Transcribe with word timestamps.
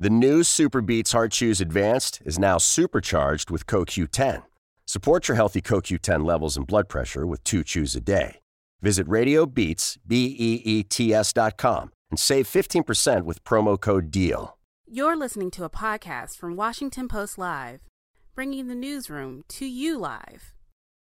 The 0.00 0.10
new 0.10 0.42
SuperBeets 0.42 1.10
Heart 1.10 1.32
Chews 1.32 1.60
Advanced 1.60 2.22
is 2.24 2.38
now 2.38 2.56
supercharged 2.56 3.50
with 3.50 3.66
CoQ10. 3.66 4.44
Support 4.86 5.26
your 5.26 5.34
healthy 5.34 5.60
CoQ10 5.60 6.24
levels 6.24 6.56
and 6.56 6.64
blood 6.64 6.88
pressure 6.88 7.26
with 7.26 7.42
two 7.42 7.64
chews 7.64 7.96
a 7.96 8.00
day. 8.00 8.38
Visit 8.80 9.08
RadioBeets, 9.08 9.98
B-E-E-T-S 10.06 11.32
dot 11.32 11.56
com 11.56 11.90
and 12.12 12.18
save 12.20 12.46
15% 12.46 13.24
with 13.24 13.42
promo 13.42 13.78
code 13.78 14.12
DEAL. 14.12 14.56
You're 14.86 15.16
listening 15.16 15.50
to 15.50 15.64
a 15.64 15.70
podcast 15.70 16.36
from 16.36 16.54
Washington 16.54 17.08
Post 17.08 17.36
Live, 17.36 17.80
bringing 18.36 18.68
the 18.68 18.76
newsroom 18.76 19.42
to 19.48 19.66
you 19.66 19.98
live. 19.98 20.54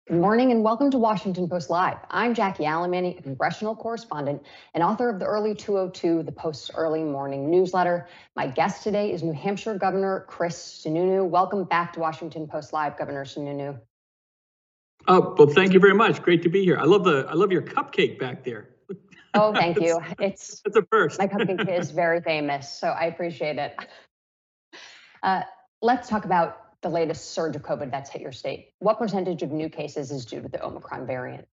Good 0.08 0.20
morning 0.20 0.52
and 0.52 0.64
welcome 0.64 0.90
to 0.90 0.98
Washington 0.98 1.48
Post 1.48 1.70
Live. 1.70 1.98
I'm 2.10 2.34
Jackie 2.34 2.64
Alemany, 2.64 3.20
a 3.20 3.22
congressional 3.22 3.76
correspondent 3.76 4.42
and 4.74 4.84
author 4.84 5.10
of 5.10 5.20
the 5.20 5.26
Early 5.26 5.54
202, 5.54 6.24
the 6.24 6.32
Post's 6.32 6.72
early 6.74 7.04
morning 7.04 7.52
newsletter. 7.52 8.08
My 8.36 8.48
guest 8.48 8.82
today 8.82 9.14
is 9.14 9.22
New 9.22 9.32
Hampshire 9.32 9.78
Governor 9.78 10.26
Chris 10.28 10.84
Sununu. 10.84 11.30
Welcome 11.30 11.66
back 11.66 11.94
to 11.94 12.00
Washington 12.00 12.48
Post 12.48 12.74
Live, 12.74 12.98
Governor 12.98 13.26
Sununu. 13.26 13.80
Oh, 15.08 15.36
well, 15.38 15.48
thank 15.48 15.72
you 15.72 15.80
very 15.80 15.94
much. 15.94 16.20
Great 16.24 16.42
to 16.42 16.50
be 16.50 16.64
here. 16.64 16.80
I 16.80 16.86
love 16.86 17.04
the 17.04 17.28
I 17.30 17.34
love 17.34 17.52
your 17.52 17.62
cupcake 17.62 18.18
back 18.18 18.44
there. 18.44 18.70
Oh, 19.36 19.54
thank 19.54 19.80
you. 19.80 20.02
It's 20.20 20.64
it's 20.66 20.76
a 20.76 20.82
first. 20.92 21.20
my 21.20 21.28
cupcake 21.28 21.70
is 21.70 21.92
very 21.92 22.22
famous, 22.22 22.68
so 22.74 22.88
I 22.88 23.06
appreciate 23.06 23.60
it. 23.60 23.76
Uh, 25.22 25.44
let's 25.84 26.10
talk 26.10 26.26
about 26.26 26.71
the 26.82 26.90
latest 26.90 27.32
surge 27.32 27.56
of 27.56 27.62
COVID 27.62 27.92
that's 27.92 28.10
hit 28.10 28.22
your 28.22 28.32
state. 28.32 28.74
What 28.80 28.98
percentage 28.98 29.44
of 29.44 29.52
new 29.52 29.70
cases 29.70 30.12
is 30.12 30.26
due 30.26 30.42
to 30.42 30.48
the 30.48 30.64
Omicron 30.64 31.06
variant? 31.06 31.48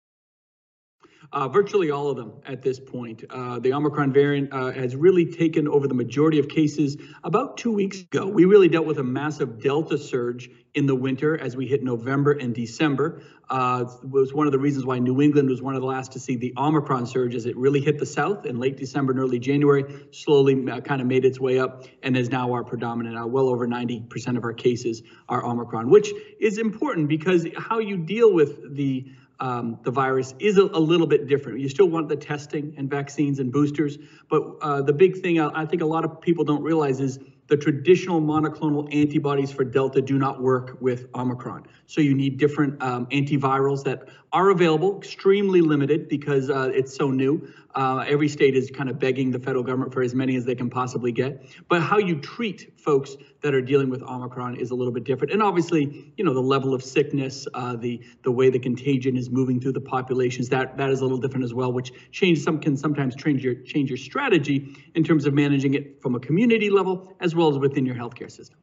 Uh, 1.33 1.47
virtually 1.47 1.91
all 1.91 2.09
of 2.09 2.17
them 2.17 2.33
at 2.47 2.63
this 2.63 2.81
point. 2.81 3.23
Uh, 3.29 3.59
the 3.59 3.73
Omicron 3.73 4.13
variant 4.13 4.53
uh, 4.53 4.73
has 4.73 4.97
really 4.97 5.27
taken 5.27 5.69
over 5.69 5.87
the 5.87 5.95
majority 5.95 6.39
of 6.39 6.49
cases 6.49 6.97
about 7.23 7.59
two 7.59 7.73
weeks 7.73 8.01
ago. 8.01 8.27
We 8.27 8.47
really 8.47 8.69
dealt 8.69 8.87
with 8.87 8.99
a 8.99 9.05
massive 9.05 9.63
Delta 9.63 9.99
surge 9.99 10.49
in 10.75 10.87
the 10.87 10.95
winter 10.95 11.37
as 11.37 11.57
we 11.57 11.67
hit 11.67 11.83
November 11.83 12.33
and 12.33 12.55
December. 12.55 13.23
Uh, 13.51 13.85
was 14.05 14.33
one 14.33 14.47
of 14.47 14.53
the 14.53 14.59
reasons 14.59 14.85
why 14.85 14.99
New 14.99 15.21
England 15.21 15.49
was 15.49 15.61
one 15.61 15.75
of 15.75 15.81
the 15.81 15.87
last 15.87 16.13
to 16.13 16.21
see 16.21 16.37
the 16.37 16.53
Omicron 16.57 17.07
surge 17.07 17.35
as 17.35 17.47
it 17.47 17.57
really 17.57 17.81
hit 17.81 17.99
the 17.99 18.07
South 18.07 18.47
in 18.47 18.59
late 18.59 18.77
December 18.77 19.13
and 19.13 19.21
early 19.21 19.39
January, 19.39 19.85
slowly 20.13 20.71
uh, 20.71 20.81
kind 20.81 21.01
of 21.01 21.07
made 21.07 21.25
its 21.25 21.41
way 21.41 21.59
up 21.59 21.85
and 22.03 22.17
is 22.17 22.31
now 22.31 22.53
our 22.53 22.63
predominant. 22.63 23.19
Uh, 23.19 23.27
well 23.27 23.49
over 23.49 23.67
90% 23.67 24.37
of 24.37 24.45
our 24.45 24.53
cases 24.53 25.03
are 25.29 25.45
Omicron, 25.45 25.91
which 25.91 26.13
is 26.41 26.59
important 26.59 27.09
because 27.09 27.47
how 27.57 27.79
you 27.79 27.97
deal 27.97 28.33
with 28.33 28.77
the 28.77 29.11
um, 29.41 29.79
the 29.83 29.91
virus 29.91 30.35
is 30.39 30.59
a, 30.59 30.65
a, 30.65 30.81
little 30.81 31.07
bit 31.07 31.29
different. 31.29 31.61
You 31.61 31.69
still 31.69 31.89
want 31.89 32.09
the 32.09 32.17
testing 32.17 32.75
and 32.77 32.91
vaccines 32.91 33.39
and 33.39 33.53
boosters, 33.53 33.99
but 34.29 34.43
uh, 34.61 34.83
the 34.83 34.93
big 34.93 35.19
thing 35.19 35.39
I, 35.39 35.63
I 35.63 35.65
think 35.65 35.83
a 35.83 35.87
lot 35.87 36.05
of 36.05 36.21
people 36.21 36.45
don't 36.45 36.63
realize 36.63 36.99
is 37.01 37.21
the 37.49 37.57
traditional 37.57 38.21
monoclonal 38.21 38.93
antibodies 38.95 39.51
for 39.51 39.65
Delta 39.65 40.03
do 40.03 40.19
not 40.19 40.41
work 40.41 40.77
with 40.81 41.07
Omicron. 41.15 41.67
So 41.87 42.03
you 42.03 42.15
need 42.15 42.37
different 42.37 42.81
um, 42.83 43.07
antivirals 43.07 43.83
that 43.85 44.09
are 44.33 44.51
available, 44.51 44.99
extremely 44.99 45.63
limited 45.63 46.09
because 46.09 46.51
uh, 46.51 46.71
it's 46.75 46.95
so 46.95 47.11
new. 47.11 47.51
Uh, 47.75 48.05
every 48.07 48.29
state 48.29 48.55
is 48.55 48.71
kind 48.71 48.91
of 48.91 48.99
begging 48.99 49.31
the 49.31 49.39
federal 49.39 49.65
government 49.65 49.95
for 49.95 50.03
as 50.03 50.15
many 50.15 50.37
as 50.37 50.45
they 50.45 50.55
can 50.55 50.69
possibly 50.69 51.11
get. 51.11 51.47
But 51.69 51.81
how 51.81 51.97
you 51.97 52.21
treat 52.21 52.78
folks 52.89 53.19
that 53.43 53.53
are 53.53 53.61
dealing 53.61 53.91
with 53.91 54.03
Omicron 54.03 54.57
is 54.57 54.71
a 54.71 54.75
little 54.75 54.95
bit 54.95 55.05
different. 55.05 55.31
And 55.31 55.43
obviously, 55.43 56.11
you 56.17 56.25
know, 56.25 56.33
the 56.33 56.41
level 56.41 56.73
of 56.73 56.83
sickness, 56.83 57.47
uh, 57.53 57.77
the 57.77 58.03
the 58.23 58.33
way 58.33 58.49
the 58.49 58.59
contagion 58.59 59.15
is 59.15 59.29
moving 59.29 59.61
through 59.61 59.73
the 59.73 59.87
populations, 59.97 60.49
that 60.49 60.79
that 60.79 60.89
is 60.89 61.01
a 61.01 61.03
little 61.03 61.19
different 61.19 61.45
as 61.45 61.53
well, 61.53 61.71
which 61.71 61.93
change 62.13 62.39
some 62.39 62.59
can 62.59 62.79
sometimes 62.79 63.15
change 63.15 63.45
your 63.45 63.57
change 63.57 63.91
your 63.91 63.99
strategy 63.99 64.75
in 64.95 65.05
terms 65.05 65.27
of 65.27 65.35
managing 65.35 65.75
it 65.75 66.01
from 66.01 66.15
a 66.15 66.21
community 66.21 66.71
level 66.71 67.13
as 67.21 67.35
well 67.35 67.51
as 67.51 67.59
within 67.59 67.85
your 67.85 67.95
healthcare 67.95 68.31
system. 68.31 68.59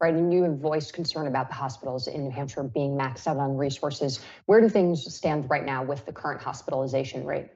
Right, 0.00 0.14
and 0.14 0.34
you 0.34 0.42
have 0.42 0.58
voiced 0.58 0.92
concern 0.92 1.28
about 1.28 1.48
the 1.48 1.54
hospitals 1.54 2.08
in 2.08 2.24
New 2.24 2.30
Hampshire 2.30 2.64
being 2.64 2.98
maxed 2.98 3.28
out 3.28 3.36
on 3.36 3.56
resources. 3.56 4.18
Where 4.46 4.60
do 4.60 4.68
things 4.68 5.14
stand 5.14 5.48
right 5.48 5.64
now 5.64 5.84
with 5.84 6.04
the 6.06 6.12
current 6.12 6.42
hospitalization 6.42 7.24
rate? 7.24 7.50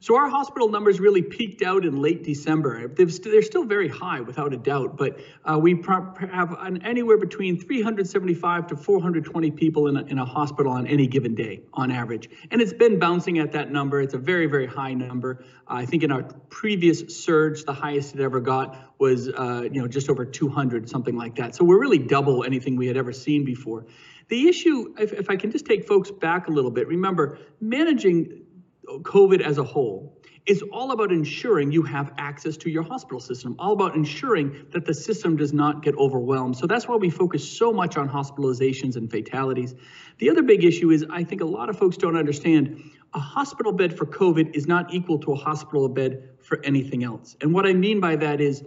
So 0.00 0.16
our 0.16 0.28
hospital 0.28 0.68
numbers 0.68 1.00
really 1.00 1.22
peaked 1.22 1.62
out 1.62 1.84
in 1.84 2.00
late 2.00 2.22
December. 2.22 2.88
they 2.88 3.04
are 3.04 3.42
still 3.42 3.64
very 3.64 3.88
high, 3.88 4.20
without 4.20 4.52
a 4.52 4.56
doubt, 4.56 4.96
but 4.96 5.20
uh, 5.44 5.58
we 5.58 5.82
have 6.30 6.56
an, 6.60 6.82
anywhere 6.82 7.18
between 7.18 7.58
375 7.60 8.66
to 8.68 8.76
420 8.76 9.50
people 9.52 9.88
in 9.88 9.96
a, 9.96 10.02
in 10.04 10.18
a 10.18 10.24
hospital 10.24 10.72
on 10.72 10.86
any 10.86 11.06
given 11.06 11.34
day, 11.34 11.62
on 11.72 11.90
average. 11.90 12.28
And 12.50 12.60
it's 12.60 12.72
been 12.72 12.98
bouncing 12.98 13.38
at 13.38 13.52
that 13.52 13.70
number. 13.70 14.00
It's 14.00 14.14
a 14.14 14.18
very, 14.18 14.46
very 14.46 14.66
high 14.66 14.94
number. 14.94 15.44
Uh, 15.68 15.74
I 15.74 15.86
think 15.86 16.02
in 16.02 16.10
our 16.10 16.22
previous 16.48 17.24
surge, 17.24 17.64
the 17.64 17.74
highest 17.74 18.14
it 18.14 18.20
ever 18.20 18.40
got 18.40 18.94
was, 18.98 19.28
uh, 19.28 19.62
you 19.70 19.80
know, 19.80 19.88
just 19.88 20.08
over 20.08 20.24
200, 20.24 20.88
something 20.88 21.16
like 21.16 21.36
that. 21.36 21.54
So 21.54 21.64
we're 21.64 21.80
really 21.80 21.98
double 21.98 22.44
anything 22.44 22.76
we 22.76 22.86
had 22.86 22.96
ever 22.96 23.12
seen 23.12 23.44
before. 23.44 23.86
The 24.28 24.48
issue, 24.48 24.94
if, 24.98 25.12
if 25.12 25.30
I 25.30 25.36
can 25.36 25.52
just 25.52 25.66
take 25.66 25.86
folks 25.86 26.10
back 26.10 26.48
a 26.48 26.50
little 26.50 26.72
bit, 26.72 26.88
remember 26.88 27.38
managing 27.60 28.45
COVID 28.86 29.40
as 29.40 29.58
a 29.58 29.64
whole 29.64 30.16
is 30.46 30.62
all 30.72 30.92
about 30.92 31.10
ensuring 31.10 31.72
you 31.72 31.82
have 31.82 32.12
access 32.18 32.56
to 32.56 32.70
your 32.70 32.84
hospital 32.84 33.18
system, 33.18 33.56
all 33.58 33.72
about 33.72 33.96
ensuring 33.96 34.66
that 34.70 34.84
the 34.84 34.94
system 34.94 35.36
does 35.36 35.52
not 35.52 35.82
get 35.82 35.96
overwhelmed. 35.96 36.56
So 36.56 36.68
that's 36.68 36.86
why 36.86 36.94
we 36.96 37.10
focus 37.10 37.48
so 37.48 37.72
much 37.72 37.96
on 37.96 38.08
hospitalizations 38.08 38.94
and 38.94 39.10
fatalities. 39.10 39.74
The 40.18 40.30
other 40.30 40.42
big 40.42 40.62
issue 40.62 40.90
is 40.90 41.04
I 41.10 41.24
think 41.24 41.40
a 41.40 41.46
lot 41.46 41.68
of 41.68 41.76
folks 41.76 41.96
don't 41.96 42.16
understand 42.16 42.90
a 43.12 43.18
hospital 43.18 43.72
bed 43.72 43.96
for 43.96 44.06
COVID 44.06 44.54
is 44.54 44.68
not 44.68 44.94
equal 44.94 45.18
to 45.20 45.32
a 45.32 45.36
hospital 45.36 45.88
bed 45.88 46.28
for 46.42 46.60
anything 46.62 47.02
else. 47.02 47.36
And 47.40 47.52
what 47.52 47.66
I 47.66 47.72
mean 47.72 47.98
by 47.98 48.14
that 48.16 48.40
is 48.40 48.62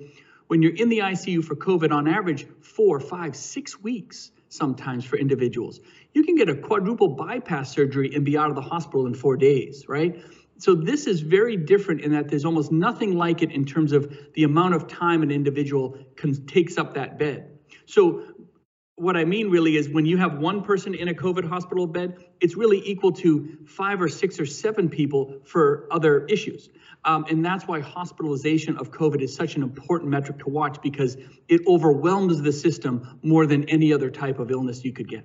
when 0.47 0.61
you're 0.61 0.75
in 0.75 0.89
the 0.89 0.99
ICU 0.99 1.45
for 1.45 1.55
COVID, 1.55 1.91
on 1.91 2.07
average, 2.07 2.45
four, 2.61 2.99
five, 2.99 3.35
six 3.35 3.79
weeks 3.79 4.31
sometimes 4.49 5.05
for 5.05 5.17
individuals. 5.17 5.79
You 6.13 6.23
can 6.23 6.35
get 6.35 6.49
a 6.49 6.55
quadruple 6.55 7.07
bypass 7.09 7.71
surgery 7.71 8.13
and 8.13 8.25
be 8.25 8.37
out 8.37 8.49
of 8.49 8.55
the 8.55 8.61
hospital 8.61 9.05
in 9.05 9.13
four 9.13 9.37
days, 9.37 9.87
right? 9.87 10.21
So 10.57 10.75
this 10.75 11.07
is 11.07 11.21
very 11.21 11.55
different 11.55 12.01
in 12.01 12.11
that 12.11 12.27
there's 12.27 12.43
almost 12.43 12.71
nothing 12.71 13.15
like 13.15 13.41
it 13.41 13.51
in 13.51 13.63
terms 13.63 13.93
of 13.93 14.13
the 14.33 14.43
amount 14.43 14.73
of 14.73 14.87
time 14.87 15.23
an 15.23 15.31
individual 15.31 15.97
can, 16.17 16.45
takes 16.45 16.77
up 16.77 16.95
that 16.95 17.17
bed. 17.17 17.57
So 17.85 18.23
what 18.95 19.15
I 19.15 19.23
mean 19.23 19.49
really 19.49 19.77
is 19.77 19.87
when 19.87 20.05
you 20.05 20.17
have 20.17 20.39
one 20.39 20.61
person 20.61 20.93
in 20.93 21.07
a 21.07 21.13
COVID 21.13 21.47
hospital 21.47 21.87
bed, 21.87 22.17
it's 22.41 22.57
really 22.57 22.81
equal 22.85 23.13
to 23.13 23.57
five 23.65 24.01
or 24.01 24.09
six 24.09 24.37
or 24.39 24.45
seven 24.45 24.89
people 24.89 25.39
for 25.45 25.87
other 25.89 26.25
issues. 26.25 26.69
Um, 27.05 27.25
and 27.29 27.43
that's 27.43 27.65
why 27.67 27.79
hospitalization 27.79 28.77
of 28.77 28.91
COVID 28.91 29.21
is 29.21 29.33
such 29.33 29.55
an 29.55 29.63
important 29.63 30.09
metric 30.09 30.39
to 30.39 30.49
watch 30.49 30.81
because 30.81 31.17
it 31.47 31.61
overwhelms 31.65 32.41
the 32.41 32.51
system 32.51 33.19
more 33.23 33.45
than 33.45 33.63
any 33.69 33.93
other 33.93 34.09
type 34.09 34.39
of 34.39 34.51
illness 34.51 34.83
you 34.83 34.91
could 34.91 35.07
get. 35.07 35.23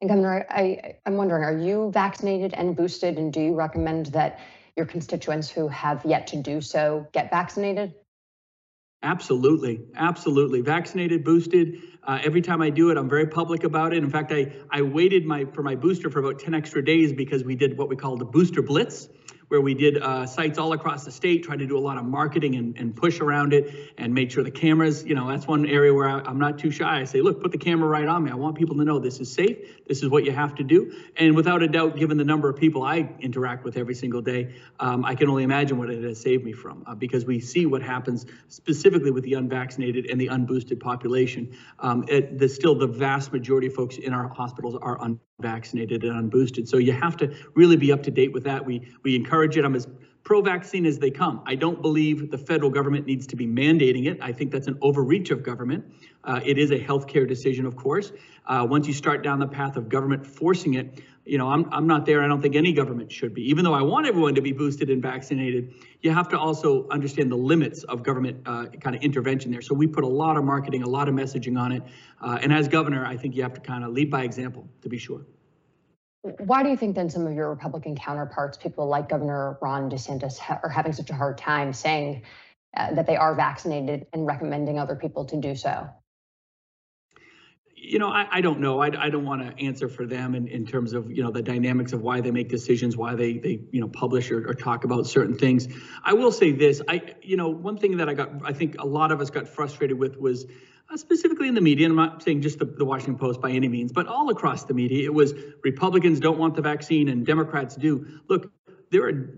And 0.00 0.08
Governor, 0.08 0.46
I, 0.48 0.96
I'm 1.06 1.16
wondering, 1.16 1.42
are 1.42 1.58
you 1.58 1.90
vaccinated 1.92 2.54
and 2.54 2.76
boosted? 2.76 3.18
And 3.18 3.32
do 3.32 3.40
you 3.40 3.54
recommend 3.54 4.06
that 4.06 4.38
your 4.76 4.86
constituents 4.86 5.50
who 5.50 5.68
have 5.68 6.04
yet 6.04 6.28
to 6.28 6.36
do 6.36 6.60
so 6.60 7.06
get 7.12 7.30
vaccinated? 7.30 7.94
Absolutely, 9.02 9.80
absolutely. 9.96 10.60
Vaccinated, 10.60 11.24
boosted. 11.24 11.82
Uh, 12.02 12.18
every 12.24 12.40
time 12.40 12.60
I 12.60 12.70
do 12.70 12.90
it, 12.90 12.96
I'm 12.96 13.08
very 13.08 13.26
public 13.26 13.62
about 13.62 13.92
it. 13.92 14.02
In 14.02 14.10
fact, 14.10 14.32
I 14.32 14.52
I 14.70 14.82
waited 14.82 15.24
my 15.24 15.44
for 15.44 15.62
my 15.62 15.76
booster 15.76 16.10
for 16.10 16.18
about 16.18 16.40
10 16.40 16.52
extra 16.52 16.84
days 16.84 17.12
because 17.12 17.44
we 17.44 17.54
did 17.54 17.78
what 17.78 17.88
we 17.88 17.94
call 17.94 18.16
the 18.16 18.24
booster 18.24 18.60
blitz, 18.60 19.08
where 19.48 19.60
we 19.60 19.74
did 19.74 19.98
uh, 19.98 20.26
sites 20.26 20.58
all 20.58 20.72
across 20.72 21.04
the 21.04 21.10
state, 21.10 21.42
tried 21.42 21.58
to 21.58 21.66
do 21.66 21.76
a 21.76 21.80
lot 21.80 21.96
of 21.96 22.04
marketing 22.04 22.56
and, 22.56 22.76
and 22.76 22.94
push 22.94 23.20
around 23.20 23.52
it 23.52 23.92
and 23.96 24.12
made 24.12 24.30
sure 24.30 24.44
the 24.44 24.50
cameras, 24.50 25.04
you 25.04 25.14
know, 25.14 25.28
that's 25.28 25.46
one 25.46 25.66
area 25.66 25.92
where 25.92 26.08
I, 26.08 26.28
am 26.28 26.38
not 26.38 26.58
too 26.58 26.70
shy. 26.70 27.00
I 27.00 27.04
say, 27.04 27.20
look, 27.20 27.40
put 27.42 27.52
the 27.52 27.58
camera 27.58 27.88
right 27.88 28.06
on 28.06 28.24
me. 28.24 28.30
I 28.30 28.34
want 28.34 28.56
people 28.56 28.76
to 28.76 28.84
know 28.84 28.98
this 28.98 29.20
is 29.20 29.32
safe. 29.32 29.56
This 29.86 30.02
is 30.02 30.10
what 30.10 30.24
you 30.24 30.32
have 30.32 30.54
to 30.56 30.64
do. 30.64 30.92
And 31.16 31.34
without 31.34 31.62
a 31.62 31.68
doubt, 31.68 31.96
given 31.96 32.18
the 32.18 32.24
number 32.24 32.48
of 32.48 32.56
people 32.56 32.82
I 32.82 33.08
interact 33.20 33.64
with 33.64 33.76
every 33.76 33.94
single 33.94 34.20
day, 34.20 34.54
um, 34.80 35.04
I 35.04 35.14
can 35.14 35.28
only 35.28 35.44
imagine 35.44 35.78
what 35.78 35.90
it 35.90 36.02
has 36.02 36.20
saved 36.20 36.44
me 36.44 36.52
from 36.52 36.84
uh, 36.86 36.94
because 36.94 37.24
we 37.24 37.40
see 37.40 37.64
what 37.64 37.82
happens 37.82 38.26
specifically 38.48 39.10
with 39.10 39.24
the 39.24 39.34
unvaccinated 39.34 40.10
and 40.10 40.20
the 40.20 40.28
unboosted 40.28 40.80
population. 40.80 41.56
Um, 41.78 42.04
it, 42.08 42.38
the, 42.38 42.48
still, 42.48 42.74
the 42.74 42.86
vast 42.86 43.32
majority 43.32 43.68
of 43.68 43.74
folks 43.74 43.96
in 43.96 44.12
our 44.12 44.28
hospitals 44.28 44.76
are 44.80 45.00
un 45.00 45.20
vaccinated 45.40 46.02
and 46.02 46.32
unboosted. 46.32 46.66
So 46.66 46.78
you 46.78 46.92
have 46.92 47.16
to 47.18 47.32
really 47.54 47.76
be 47.76 47.92
up 47.92 48.02
to 48.04 48.10
date 48.10 48.32
with 48.32 48.42
that. 48.44 48.64
We 48.64 48.92
we 49.04 49.14
encourage 49.14 49.56
it. 49.56 49.64
I'm 49.64 49.76
as 49.76 49.86
pro-vaccine 50.24 50.84
as 50.84 50.98
they 50.98 51.12
come. 51.12 51.42
I 51.46 51.54
don't 51.54 51.80
believe 51.80 52.32
the 52.32 52.36
federal 52.36 52.70
government 52.70 53.06
needs 53.06 53.24
to 53.28 53.36
be 53.36 53.46
mandating 53.46 54.06
it. 54.06 54.18
I 54.20 54.32
think 54.32 54.50
that's 54.50 54.66
an 54.66 54.76
overreach 54.82 55.30
of 55.30 55.44
government. 55.44 55.84
Uh, 56.24 56.40
it 56.44 56.58
is 56.58 56.72
a 56.72 56.78
healthcare 56.78 57.26
decision, 57.26 57.66
of 57.66 57.76
course. 57.76 58.12
Uh, 58.46 58.66
once 58.68 58.88
you 58.88 58.92
start 58.92 59.22
down 59.22 59.38
the 59.38 59.46
path 59.46 59.76
of 59.76 59.88
government 59.88 60.26
forcing 60.26 60.74
it, 60.74 61.00
you 61.28 61.36
know, 61.36 61.48
I'm, 61.48 61.68
I'm 61.72 61.86
not 61.86 62.06
there. 62.06 62.22
I 62.22 62.26
don't 62.26 62.40
think 62.40 62.56
any 62.56 62.72
government 62.72 63.12
should 63.12 63.34
be. 63.34 63.42
Even 63.50 63.64
though 63.64 63.74
I 63.74 63.82
want 63.82 64.06
everyone 64.06 64.34
to 64.34 64.40
be 64.40 64.52
boosted 64.52 64.88
and 64.88 65.02
vaccinated, 65.02 65.74
you 66.00 66.10
have 66.10 66.28
to 66.30 66.38
also 66.38 66.88
understand 66.88 67.30
the 67.30 67.36
limits 67.36 67.82
of 67.84 68.02
government 68.02 68.40
uh, 68.46 68.66
kind 68.80 68.96
of 68.96 69.02
intervention 69.02 69.50
there. 69.50 69.60
So 69.60 69.74
we 69.74 69.86
put 69.86 70.04
a 70.04 70.08
lot 70.08 70.36
of 70.38 70.44
marketing, 70.44 70.82
a 70.82 70.88
lot 70.88 71.08
of 71.08 71.14
messaging 71.14 71.60
on 71.60 71.72
it. 71.72 71.82
Uh, 72.22 72.38
and 72.40 72.52
as 72.52 72.66
governor, 72.66 73.04
I 73.04 73.16
think 73.16 73.36
you 73.36 73.42
have 73.42 73.52
to 73.54 73.60
kind 73.60 73.84
of 73.84 73.92
lead 73.92 74.10
by 74.10 74.22
example, 74.22 74.66
to 74.82 74.88
be 74.88 74.96
sure. 74.96 75.26
Why 76.22 76.62
do 76.62 76.70
you 76.70 76.76
think 76.76 76.94
then 76.94 77.10
some 77.10 77.26
of 77.26 77.34
your 77.34 77.50
Republican 77.50 77.94
counterparts, 77.94 78.56
people 78.56 78.86
like 78.86 79.08
Governor 79.08 79.58
Ron 79.60 79.90
DeSantis, 79.90 80.38
ha- 80.38 80.60
are 80.62 80.68
having 80.68 80.92
such 80.92 81.10
a 81.10 81.14
hard 81.14 81.38
time 81.38 81.72
saying 81.72 82.22
uh, 82.76 82.94
that 82.94 83.06
they 83.06 83.16
are 83.16 83.34
vaccinated 83.34 84.06
and 84.12 84.26
recommending 84.26 84.78
other 84.78 84.96
people 84.96 85.24
to 85.26 85.36
do 85.36 85.54
so? 85.54 85.88
You 87.88 87.98
know, 87.98 88.10
I, 88.10 88.26
I 88.30 88.40
don't 88.40 88.60
know. 88.60 88.80
I, 88.80 89.06
I 89.06 89.08
don't 89.08 89.24
want 89.24 89.40
to 89.42 89.64
answer 89.64 89.88
for 89.88 90.06
them 90.06 90.34
in, 90.34 90.46
in 90.46 90.66
terms 90.66 90.92
of, 90.92 91.10
you 91.10 91.22
know, 91.22 91.30
the 91.30 91.42
dynamics 91.42 91.92
of 91.92 92.02
why 92.02 92.20
they 92.20 92.30
make 92.30 92.48
decisions, 92.48 92.96
why 92.96 93.14
they, 93.14 93.38
they 93.38 93.60
you 93.70 93.80
know, 93.80 93.88
publish 93.88 94.30
or, 94.30 94.46
or 94.48 94.54
talk 94.54 94.84
about 94.84 95.06
certain 95.06 95.36
things. 95.36 95.68
I 96.04 96.12
will 96.12 96.30
say 96.30 96.52
this, 96.52 96.82
I, 96.86 97.14
you 97.22 97.36
know, 97.36 97.48
one 97.48 97.78
thing 97.78 97.96
that 97.96 98.08
I 98.08 98.14
got, 98.14 98.30
I 98.44 98.52
think 98.52 98.76
a 98.78 98.86
lot 98.86 99.10
of 99.10 99.20
us 99.20 99.30
got 99.30 99.48
frustrated 99.48 99.98
with 99.98 100.18
was 100.18 100.46
uh, 100.90 100.96
specifically 100.96 101.48
in 101.48 101.54
the 101.54 101.60
media, 101.60 101.86
and 101.86 101.98
I'm 101.98 102.06
not 102.10 102.22
saying 102.22 102.42
just 102.42 102.58
the, 102.58 102.66
the 102.66 102.84
Washington 102.84 103.16
Post 103.16 103.40
by 103.40 103.50
any 103.50 103.68
means, 103.68 103.92
but 103.92 104.06
all 104.06 104.28
across 104.28 104.64
the 104.64 104.74
media, 104.74 105.04
it 105.04 105.14
was 105.14 105.32
Republicans 105.64 106.20
don't 106.20 106.38
want 106.38 106.56
the 106.56 106.62
vaccine 106.62 107.08
and 107.08 107.24
Democrats 107.24 107.74
do. 107.74 108.06
Look, 108.28 108.52
there 108.90 109.06
are 109.06 109.34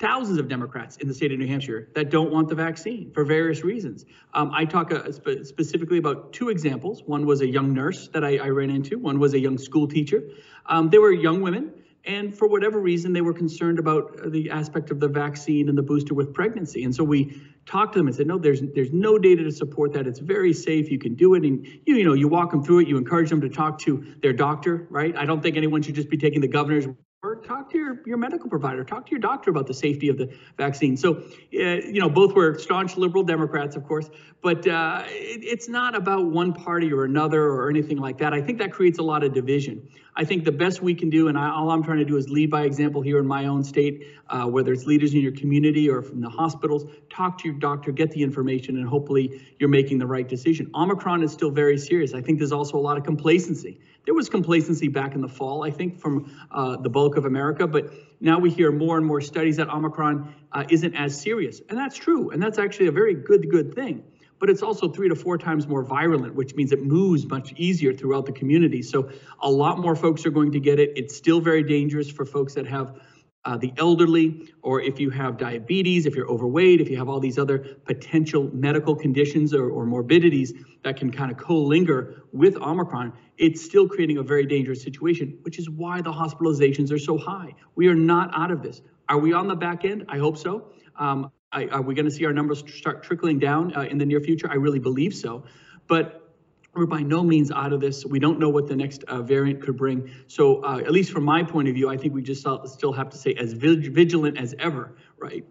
thousands 0.00 0.38
of 0.38 0.48
Democrats 0.48 0.96
in 0.96 1.06
the 1.06 1.14
state 1.14 1.30
of 1.30 1.38
New 1.38 1.46
Hampshire 1.46 1.90
that 1.94 2.10
don't 2.10 2.32
want 2.32 2.48
the 2.48 2.54
vaccine 2.54 3.12
for 3.12 3.22
various 3.22 3.62
reasons. 3.62 4.06
Um, 4.32 4.50
I 4.52 4.64
talk 4.64 4.90
uh, 4.92 5.12
spe- 5.12 5.44
specifically 5.44 5.98
about 5.98 6.32
two 6.32 6.48
examples. 6.48 7.02
One 7.04 7.26
was 7.26 7.42
a 7.42 7.46
young 7.46 7.74
nurse 7.74 8.08
that 8.08 8.24
I, 8.24 8.38
I 8.38 8.48
ran 8.48 8.70
into, 8.70 8.98
one 8.98 9.18
was 9.18 9.34
a 9.34 9.38
young 9.38 9.58
school 9.58 9.86
teacher. 9.86 10.22
Um, 10.66 10.88
they 10.88 10.98
were 10.98 11.12
young 11.12 11.42
women, 11.42 11.72
and 12.06 12.34
for 12.34 12.48
whatever 12.48 12.80
reason, 12.80 13.12
they 13.12 13.20
were 13.20 13.34
concerned 13.34 13.78
about 13.78 14.18
uh, 14.18 14.30
the 14.30 14.50
aspect 14.50 14.90
of 14.90 15.00
the 15.00 15.08
vaccine 15.08 15.68
and 15.68 15.76
the 15.76 15.82
booster 15.82 16.14
with 16.14 16.32
pregnancy. 16.32 16.84
And 16.84 16.94
so 16.94 17.04
we 17.04 17.42
talked 17.66 17.92
to 17.92 17.98
them 17.98 18.06
and 18.06 18.16
said, 18.16 18.26
no, 18.26 18.38
there's 18.38 18.62
there's 18.74 18.92
no 18.92 19.18
data 19.18 19.44
to 19.44 19.52
support 19.52 19.92
that. 19.92 20.06
It's 20.06 20.18
very 20.18 20.54
safe. 20.54 20.90
You 20.90 20.98
can 20.98 21.14
do 21.14 21.34
it. 21.34 21.44
And 21.44 21.66
you, 21.84 21.96
you 21.96 22.04
know, 22.04 22.14
you 22.14 22.26
walk 22.26 22.52
them 22.52 22.62
through 22.64 22.80
it. 22.80 22.88
You 22.88 22.96
encourage 22.96 23.28
them 23.28 23.42
to 23.42 23.50
talk 23.50 23.80
to 23.80 24.14
their 24.22 24.32
doctor, 24.32 24.86
right? 24.88 25.14
I 25.14 25.26
don't 25.26 25.42
think 25.42 25.58
anyone 25.58 25.82
should 25.82 25.94
just 25.94 26.08
be 26.08 26.16
taking 26.16 26.40
the 26.40 26.48
governor's 26.48 26.86
or 27.22 27.36
talk 27.36 27.70
to 27.70 27.76
your, 27.76 28.00
your 28.06 28.16
medical 28.16 28.48
provider, 28.48 28.82
talk 28.82 29.04
to 29.04 29.10
your 29.10 29.20
doctor 29.20 29.50
about 29.50 29.66
the 29.66 29.74
safety 29.74 30.08
of 30.08 30.16
the 30.16 30.32
vaccine. 30.56 30.96
So, 30.96 31.16
uh, 31.16 31.22
you 31.52 32.00
know, 32.00 32.08
both 32.08 32.34
were 32.34 32.58
staunch 32.58 32.96
liberal 32.96 33.22
Democrats, 33.22 33.76
of 33.76 33.84
course, 33.84 34.08
but 34.40 34.66
uh, 34.66 35.02
it, 35.06 35.44
it's 35.44 35.68
not 35.68 35.94
about 35.94 36.30
one 36.30 36.54
party 36.54 36.90
or 36.90 37.04
another 37.04 37.42
or 37.42 37.68
anything 37.68 37.98
like 37.98 38.16
that. 38.18 38.32
I 38.32 38.40
think 38.40 38.58
that 38.60 38.72
creates 38.72 38.98
a 38.98 39.02
lot 39.02 39.22
of 39.22 39.34
division. 39.34 39.86
I 40.16 40.24
think 40.24 40.44
the 40.44 40.52
best 40.52 40.80
we 40.80 40.94
can 40.94 41.10
do, 41.10 41.28
and 41.28 41.36
I, 41.36 41.50
all 41.50 41.70
I'm 41.70 41.82
trying 41.82 41.98
to 41.98 42.06
do 42.06 42.16
is 42.16 42.30
lead 42.30 42.50
by 42.50 42.62
example 42.62 43.02
here 43.02 43.18
in 43.18 43.26
my 43.26 43.44
own 43.46 43.64
state, 43.64 44.06
uh, 44.30 44.46
whether 44.46 44.72
it's 44.72 44.86
leaders 44.86 45.12
in 45.12 45.20
your 45.20 45.32
community 45.32 45.90
or 45.90 46.00
from 46.00 46.22
the 46.22 46.28
hospitals, 46.30 46.86
talk 47.10 47.36
to 47.42 47.48
your 47.48 47.58
doctor, 47.58 47.92
get 47.92 48.10
the 48.12 48.22
information, 48.22 48.78
and 48.78 48.88
hopefully 48.88 49.46
you're 49.58 49.68
making 49.68 49.98
the 49.98 50.06
right 50.06 50.26
decision. 50.26 50.70
Omicron 50.74 51.22
is 51.22 51.32
still 51.32 51.50
very 51.50 51.76
serious. 51.76 52.14
I 52.14 52.22
think 52.22 52.38
there's 52.38 52.50
also 52.50 52.78
a 52.78 52.80
lot 52.80 52.96
of 52.96 53.04
complacency. 53.04 53.78
There 54.10 54.16
was 54.16 54.28
complacency 54.28 54.88
back 54.88 55.14
in 55.14 55.20
the 55.20 55.28
fall, 55.28 55.62
I 55.62 55.70
think, 55.70 56.00
from 56.00 56.36
uh, 56.50 56.78
the 56.78 56.88
bulk 56.88 57.16
of 57.16 57.26
America, 57.26 57.64
but 57.64 57.92
now 58.20 58.40
we 58.40 58.50
hear 58.50 58.72
more 58.72 58.96
and 58.96 59.06
more 59.06 59.20
studies 59.20 59.58
that 59.58 59.68
Omicron 59.68 60.34
uh, 60.50 60.64
isn't 60.68 60.96
as 60.96 61.20
serious. 61.20 61.60
And 61.68 61.78
that's 61.78 61.96
true. 61.96 62.30
And 62.30 62.42
that's 62.42 62.58
actually 62.58 62.88
a 62.88 62.90
very 62.90 63.14
good, 63.14 63.48
good 63.48 63.72
thing. 63.72 64.02
But 64.40 64.50
it's 64.50 64.64
also 64.64 64.88
three 64.88 65.08
to 65.08 65.14
four 65.14 65.38
times 65.38 65.68
more 65.68 65.84
virulent, 65.84 66.34
which 66.34 66.56
means 66.56 66.72
it 66.72 66.82
moves 66.82 67.24
much 67.24 67.52
easier 67.52 67.92
throughout 67.92 68.26
the 68.26 68.32
community. 68.32 68.82
So 68.82 69.10
a 69.40 69.48
lot 69.48 69.78
more 69.78 69.94
folks 69.94 70.26
are 70.26 70.30
going 70.30 70.50
to 70.50 70.60
get 70.60 70.80
it. 70.80 70.90
It's 70.96 71.14
still 71.14 71.40
very 71.40 71.62
dangerous 71.62 72.10
for 72.10 72.24
folks 72.24 72.54
that 72.54 72.66
have 72.66 73.00
uh, 73.44 73.56
the 73.56 73.72
elderly, 73.78 74.52
or 74.62 74.80
if 74.82 75.00
you 75.00 75.08
have 75.10 75.38
diabetes, 75.38 76.04
if 76.04 76.14
you're 76.14 76.28
overweight, 76.28 76.80
if 76.80 76.90
you 76.90 76.98
have 76.98 77.08
all 77.08 77.20
these 77.20 77.38
other 77.38 77.58
potential 77.84 78.50
medical 78.52 78.94
conditions 78.94 79.54
or, 79.54 79.70
or 79.70 79.86
morbidities 79.86 80.52
that 80.82 80.96
can 80.96 81.10
kind 81.10 81.30
of 81.30 81.38
co-linger 81.38 82.22
with 82.32 82.56
Omicron, 82.56 83.12
it's 83.38 83.62
still 83.64 83.88
creating 83.88 84.18
a 84.18 84.22
very 84.22 84.44
dangerous 84.44 84.82
situation, 84.82 85.38
which 85.42 85.58
is 85.58 85.70
why 85.70 86.02
the 86.02 86.12
hospitalizations 86.12 86.92
are 86.92 86.98
so 86.98 87.16
high. 87.16 87.54
We 87.76 87.88
are 87.88 87.94
not 87.94 88.30
out 88.34 88.50
of 88.50 88.62
this. 88.62 88.82
Are 89.08 89.18
we 89.18 89.32
on 89.32 89.48
the 89.48 89.56
back 89.56 89.84
end? 89.84 90.04
I 90.08 90.18
hope 90.18 90.36
so. 90.36 90.72
Um, 90.96 91.32
I, 91.52 91.66
are 91.68 91.82
we 91.82 91.94
going 91.94 92.04
to 92.04 92.10
see 92.10 92.26
our 92.26 92.32
numbers 92.32 92.62
start 92.72 93.02
trickling 93.02 93.38
down 93.38 93.74
uh, 93.74 93.82
in 93.82 93.98
the 93.98 94.06
near 94.06 94.20
future? 94.20 94.48
I 94.50 94.54
really 94.54 94.78
believe 94.78 95.14
so. 95.14 95.44
But 95.88 96.29
we're 96.74 96.86
by 96.86 97.00
no 97.00 97.22
means 97.22 97.50
out 97.50 97.72
of 97.72 97.80
this. 97.80 98.06
We 98.06 98.18
don't 98.18 98.38
know 98.38 98.48
what 98.48 98.68
the 98.68 98.76
next 98.76 99.02
uh, 99.04 99.22
variant 99.22 99.60
could 99.62 99.76
bring. 99.76 100.10
So, 100.28 100.62
uh, 100.62 100.78
at 100.78 100.92
least 100.92 101.10
from 101.10 101.24
my 101.24 101.42
point 101.42 101.68
of 101.68 101.74
view, 101.74 101.88
I 101.88 101.96
think 101.96 102.14
we 102.14 102.22
just 102.22 102.40
still 102.40 102.92
have 102.92 103.10
to 103.10 103.18
say 103.18 103.34
as 103.34 103.52
vigilant 103.52 104.38
as 104.38 104.54
ever, 104.58 104.94
right? 105.18 105.44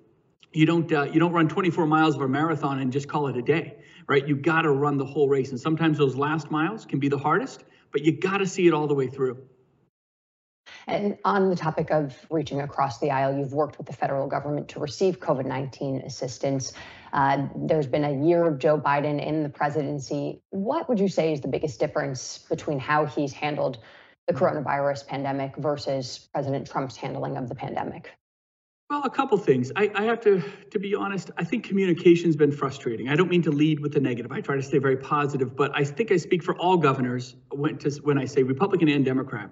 You 0.53 0.65
don't 0.65 0.91
uh, 0.91 1.03
you 1.03 1.19
don't 1.19 1.33
run 1.33 1.47
24 1.47 1.85
miles 1.85 2.15
of 2.15 2.21
a 2.21 2.27
marathon 2.27 2.79
and 2.79 2.91
just 2.91 3.07
call 3.07 3.27
it 3.27 3.37
a 3.37 3.41
day, 3.41 3.77
right? 4.07 4.27
You 4.27 4.35
got 4.35 4.63
to 4.63 4.71
run 4.71 4.97
the 4.97 5.05
whole 5.05 5.27
race, 5.29 5.51
and 5.51 5.59
sometimes 5.59 5.97
those 5.97 6.15
last 6.15 6.49
miles 6.49 6.85
can 6.85 6.99
be 6.99 7.09
the 7.09 7.17
hardest, 7.17 7.65
but 7.91 8.03
you 8.03 8.13
got 8.13 8.37
to 8.37 8.47
see 8.47 8.65
it 8.65 8.73
all 8.73 8.87
the 8.87 8.95
way 8.95 9.07
through. 9.07 9.37
And 10.87 11.17
on 11.23 11.49
the 11.49 11.55
topic 11.55 11.91
of 11.91 12.15
reaching 12.31 12.61
across 12.61 12.99
the 12.99 13.11
aisle, 13.11 13.37
you've 13.37 13.53
worked 13.53 13.77
with 13.77 13.85
the 13.85 13.93
federal 13.93 14.27
government 14.27 14.69
to 14.69 14.79
receive 14.79 15.19
COVID 15.19 15.45
19 15.45 16.01
assistance. 16.01 16.73
Uh, 17.13 17.47
there's 17.55 17.87
been 17.87 18.03
a 18.03 18.25
year 18.25 18.45
of 18.45 18.59
Joe 18.59 18.79
Biden 18.79 19.25
in 19.25 19.43
the 19.43 19.49
presidency. 19.49 20.41
What 20.49 20.89
would 20.89 20.99
you 20.99 21.07
say 21.07 21.33
is 21.33 21.41
the 21.41 21.47
biggest 21.47 21.79
difference 21.79 22.39
between 22.49 22.79
how 22.79 23.05
he's 23.05 23.33
handled 23.33 23.79
the 24.27 24.33
coronavirus 24.33 25.07
pandemic 25.07 25.55
versus 25.57 26.29
President 26.33 26.69
Trump's 26.69 26.95
handling 26.95 27.37
of 27.37 27.49
the 27.49 27.55
pandemic? 27.55 28.11
Well, 28.89 29.03
a 29.03 29.09
couple 29.09 29.37
things. 29.37 29.71
I, 29.75 29.91
I, 29.93 30.03
have 30.03 30.19
to, 30.21 30.43
to 30.71 30.79
be 30.79 30.95
honest. 30.95 31.29
I 31.37 31.43
think 31.43 31.63
communication's 31.63 32.35
been 32.35 32.51
frustrating. 32.51 33.07
I 33.07 33.15
don't 33.15 33.29
mean 33.29 33.43
to 33.43 33.51
lead 33.51 33.79
with 33.79 33.93
the 33.93 33.99
negative. 33.99 34.31
I 34.31 34.41
try 34.41 34.55
to 34.55 34.63
stay 34.63 34.79
very 34.79 34.97
positive, 34.97 35.55
but 35.55 35.71
I 35.75 35.83
think 35.83 36.11
I 36.11 36.17
speak 36.17 36.43
for 36.43 36.57
all 36.57 36.75
governors 36.75 37.35
when, 37.51 37.77
to, 37.79 37.91
when 38.03 38.17
I 38.17 38.25
say 38.25 38.41
Republican 38.41 38.89
and 38.89 39.05
Democrat. 39.05 39.51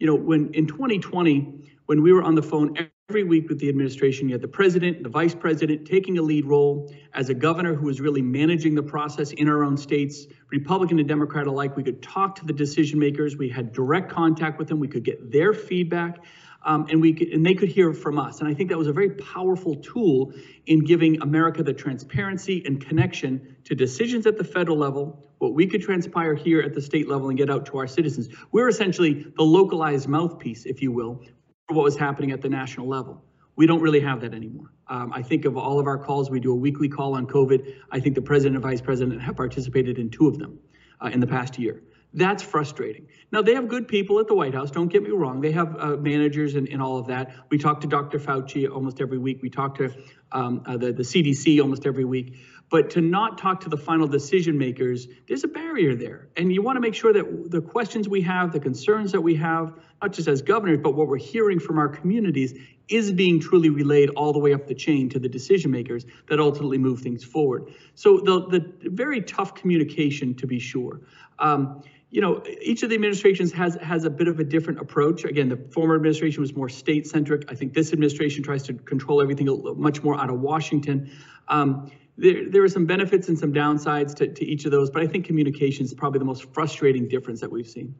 You 0.00 0.08
know, 0.08 0.16
when 0.16 0.52
in 0.54 0.66
2020, 0.66 1.70
when 1.86 2.02
we 2.02 2.12
were 2.12 2.22
on 2.22 2.34
the 2.34 2.42
phone 2.42 2.76
every 3.10 3.24
week 3.24 3.48
with 3.48 3.58
the 3.58 3.68
administration, 3.68 4.28
you 4.28 4.34
had 4.34 4.40
the 4.40 4.48
president, 4.48 5.02
the 5.02 5.08
vice 5.08 5.34
president 5.34 5.86
taking 5.86 6.18
a 6.18 6.22
lead 6.22 6.46
role 6.46 6.90
as 7.12 7.28
a 7.28 7.34
governor 7.34 7.74
who 7.74 7.86
was 7.86 8.00
really 8.00 8.22
managing 8.22 8.74
the 8.74 8.82
process 8.82 9.32
in 9.32 9.48
our 9.48 9.62
own 9.62 9.76
states, 9.76 10.26
Republican 10.50 10.98
and 10.98 11.06
Democrat 11.06 11.46
alike. 11.46 11.76
We 11.76 11.82
could 11.82 12.02
talk 12.02 12.34
to 12.36 12.46
the 12.46 12.52
decision 12.52 12.98
makers. 12.98 13.36
We 13.36 13.50
had 13.50 13.72
direct 13.72 14.10
contact 14.10 14.58
with 14.58 14.68
them. 14.68 14.80
We 14.80 14.88
could 14.88 15.04
get 15.04 15.30
their 15.30 15.52
feedback. 15.52 16.24
Um, 16.66 16.86
and 16.88 16.98
we 16.98 17.12
could, 17.12 17.28
and 17.28 17.44
they 17.44 17.52
could 17.52 17.68
hear 17.68 17.92
from 17.92 18.18
us. 18.18 18.40
And 18.40 18.48
I 18.48 18.54
think 18.54 18.70
that 18.70 18.78
was 18.78 18.86
a 18.86 18.92
very 18.92 19.10
powerful 19.10 19.76
tool 19.76 20.32
in 20.64 20.82
giving 20.82 21.20
America 21.20 21.62
the 21.62 21.74
transparency 21.74 22.62
and 22.64 22.82
connection 22.82 23.54
to 23.64 23.74
decisions 23.74 24.26
at 24.26 24.38
the 24.38 24.44
federal 24.44 24.78
level, 24.78 25.28
what 25.40 25.52
we 25.52 25.66
could 25.66 25.82
transpire 25.82 26.34
here 26.34 26.62
at 26.62 26.72
the 26.72 26.80
state 26.80 27.06
level 27.06 27.28
and 27.28 27.36
get 27.36 27.50
out 27.50 27.66
to 27.66 27.76
our 27.76 27.86
citizens. 27.86 28.30
We're 28.50 28.68
essentially 28.68 29.26
the 29.36 29.42
localized 29.42 30.08
mouthpiece, 30.08 30.64
if 30.64 30.80
you 30.80 30.90
will, 30.90 31.20
what 31.68 31.84
was 31.84 31.96
happening 31.96 32.30
at 32.32 32.42
the 32.42 32.48
national 32.48 32.86
level. 32.86 33.24
We 33.56 33.66
don't 33.66 33.80
really 33.80 34.00
have 34.00 34.20
that 34.20 34.34
anymore. 34.34 34.72
Um, 34.88 35.12
I 35.12 35.22
think 35.22 35.44
of 35.44 35.56
all 35.56 35.78
of 35.78 35.86
our 35.86 35.98
calls, 35.98 36.30
we 36.30 36.40
do 36.40 36.52
a 36.52 36.56
weekly 36.56 36.88
call 36.88 37.14
on 37.14 37.26
COVID. 37.26 37.74
I 37.90 38.00
think 38.00 38.14
the 38.14 38.22
president 38.22 38.56
and 38.56 38.62
vice 38.62 38.80
president 38.80 39.22
have 39.22 39.36
participated 39.36 39.98
in 39.98 40.10
two 40.10 40.28
of 40.28 40.38
them 40.38 40.58
uh, 41.00 41.10
in 41.12 41.20
the 41.20 41.26
past 41.26 41.58
year. 41.58 41.82
That's 42.12 42.42
frustrating. 42.42 43.08
Now, 43.32 43.42
they 43.42 43.54
have 43.54 43.66
good 43.66 43.88
people 43.88 44.20
at 44.20 44.28
the 44.28 44.34
White 44.34 44.54
House, 44.54 44.70
don't 44.70 44.88
get 44.88 45.02
me 45.02 45.10
wrong. 45.10 45.40
They 45.40 45.50
have 45.52 45.74
uh, 45.76 45.96
managers 45.96 46.54
and, 46.54 46.68
and 46.68 46.80
all 46.80 46.98
of 46.98 47.08
that. 47.08 47.34
We 47.50 47.58
talk 47.58 47.80
to 47.80 47.88
Dr. 47.88 48.20
Fauci 48.20 48.70
almost 48.70 49.00
every 49.00 49.18
week. 49.18 49.40
We 49.42 49.50
talk 49.50 49.76
to 49.78 49.92
um, 50.30 50.62
uh, 50.64 50.76
the, 50.76 50.92
the 50.92 51.02
CDC 51.02 51.60
almost 51.60 51.86
every 51.86 52.04
week. 52.04 52.36
But 52.70 52.90
to 52.90 53.00
not 53.00 53.38
talk 53.38 53.60
to 53.60 53.68
the 53.68 53.76
final 53.76 54.06
decision 54.06 54.58
makers, 54.58 55.06
there's 55.28 55.44
a 55.44 55.48
barrier 55.48 55.94
there. 55.94 56.28
And 56.36 56.52
you 56.52 56.62
want 56.62 56.76
to 56.76 56.80
make 56.80 56.94
sure 56.94 57.12
that 57.12 57.50
the 57.50 57.60
questions 57.60 58.08
we 58.08 58.20
have, 58.22 58.52
the 58.52 58.60
concerns 58.60 59.12
that 59.12 59.20
we 59.20 59.34
have, 59.36 59.74
not 60.02 60.12
just 60.12 60.28
as 60.28 60.42
governors, 60.42 60.80
but 60.82 60.94
what 60.94 61.06
we're 61.06 61.16
hearing 61.16 61.60
from 61.60 61.78
our 61.78 61.88
communities 61.88 62.54
is 62.88 63.12
being 63.12 63.40
truly 63.40 63.70
relayed 63.70 64.10
all 64.10 64.32
the 64.32 64.38
way 64.38 64.52
up 64.52 64.66
the 64.66 64.74
chain 64.74 65.08
to 65.10 65.18
the 65.18 65.28
decision 65.28 65.70
makers 65.70 66.04
that 66.28 66.40
ultimately 66.40 66.78
move 66.78 67.00
things 67.00 67.22
forward. 67.24 67.72
So 67.94 68.18
the, 68.18 68.46
the 68.48 68.90
very 68.90 69.20
tough 69.22 69.54
communication, 69.54 70.34
to 70.36 70.46
be 70.46 70.58
sure. 70.58 71.00
Um, 71.38 71.82
you 72.10 72.20
know, 72.20 72.44
each 72.62 72.84
of 72.84 72.90
the 72.90 72.94
administrations 72.94 73.50
has 73.52 73.74
has 73.82 74.04
a 74.04 74.10
bit 74.10 74.28
of 74.28 74.38
a 74.38 74.44
different 74.44 74.78
approach. 74.78 75.24
Again, 75.24 75.48
the 75.48 75.56
former 75.56 75.96
administration 75.96 76.42
was 76.42 76.54
more 76.54 76.68
state 76.68 77.08
centric. 77.08 77.50
I 77.50 77.56
think 77.56 77.74
this 77.74 77.92
administration 77.92 78.44
tries 78.44 78.62
to 78.64 78.74
control 78.74 79.20
everything 79.20 79.48
much 79.76 80.00
more 80.04 80.16
out 80.16 80.30
of 80.30 80.38
Washington. 80.38 81.10
Um, 81.48 81.90
there, 82.16 82.48
there 82.48 82.62
are 82.62 82.68
some 82.68 82.86
benefits 82.86 83.28
and 83.28 83.38
some 83.38 83.52
downsides 83.52 84.14
to, 84.16 84.28
to 84.28 84.44
each 84.44 84.64
of 84.64 84.70
those, 84.70 84.90
but 84.90 85.02
I 85.02 85.06
think 85.06 85.24
communication 85.24 85.84
is 85.84 85.94
probably 85.94 86.18
the 86.18 86.24
most 86.24 86.52
frustrating 86.52 87.08
difference 87.08 87.40
that 87.40 87.50
we've 87.50 87.68
seen. 87.68 87.94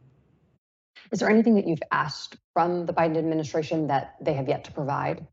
Is 1.10 1.20
there 1.20 1.30
anything 1.30 1.54
that 1.56 1.66
you've 1.66 1.82
asked 1.90 2.36
from 2.52 2.86
the 2.86 2.92
Biden 2.92 3.16
administration 3.16 3.88
that 3.88 4.14
they 4.20 4.34
have 4.34 4.48
yet 4.48 4.64
to 4.64 4.72
provide? 4.72 5.26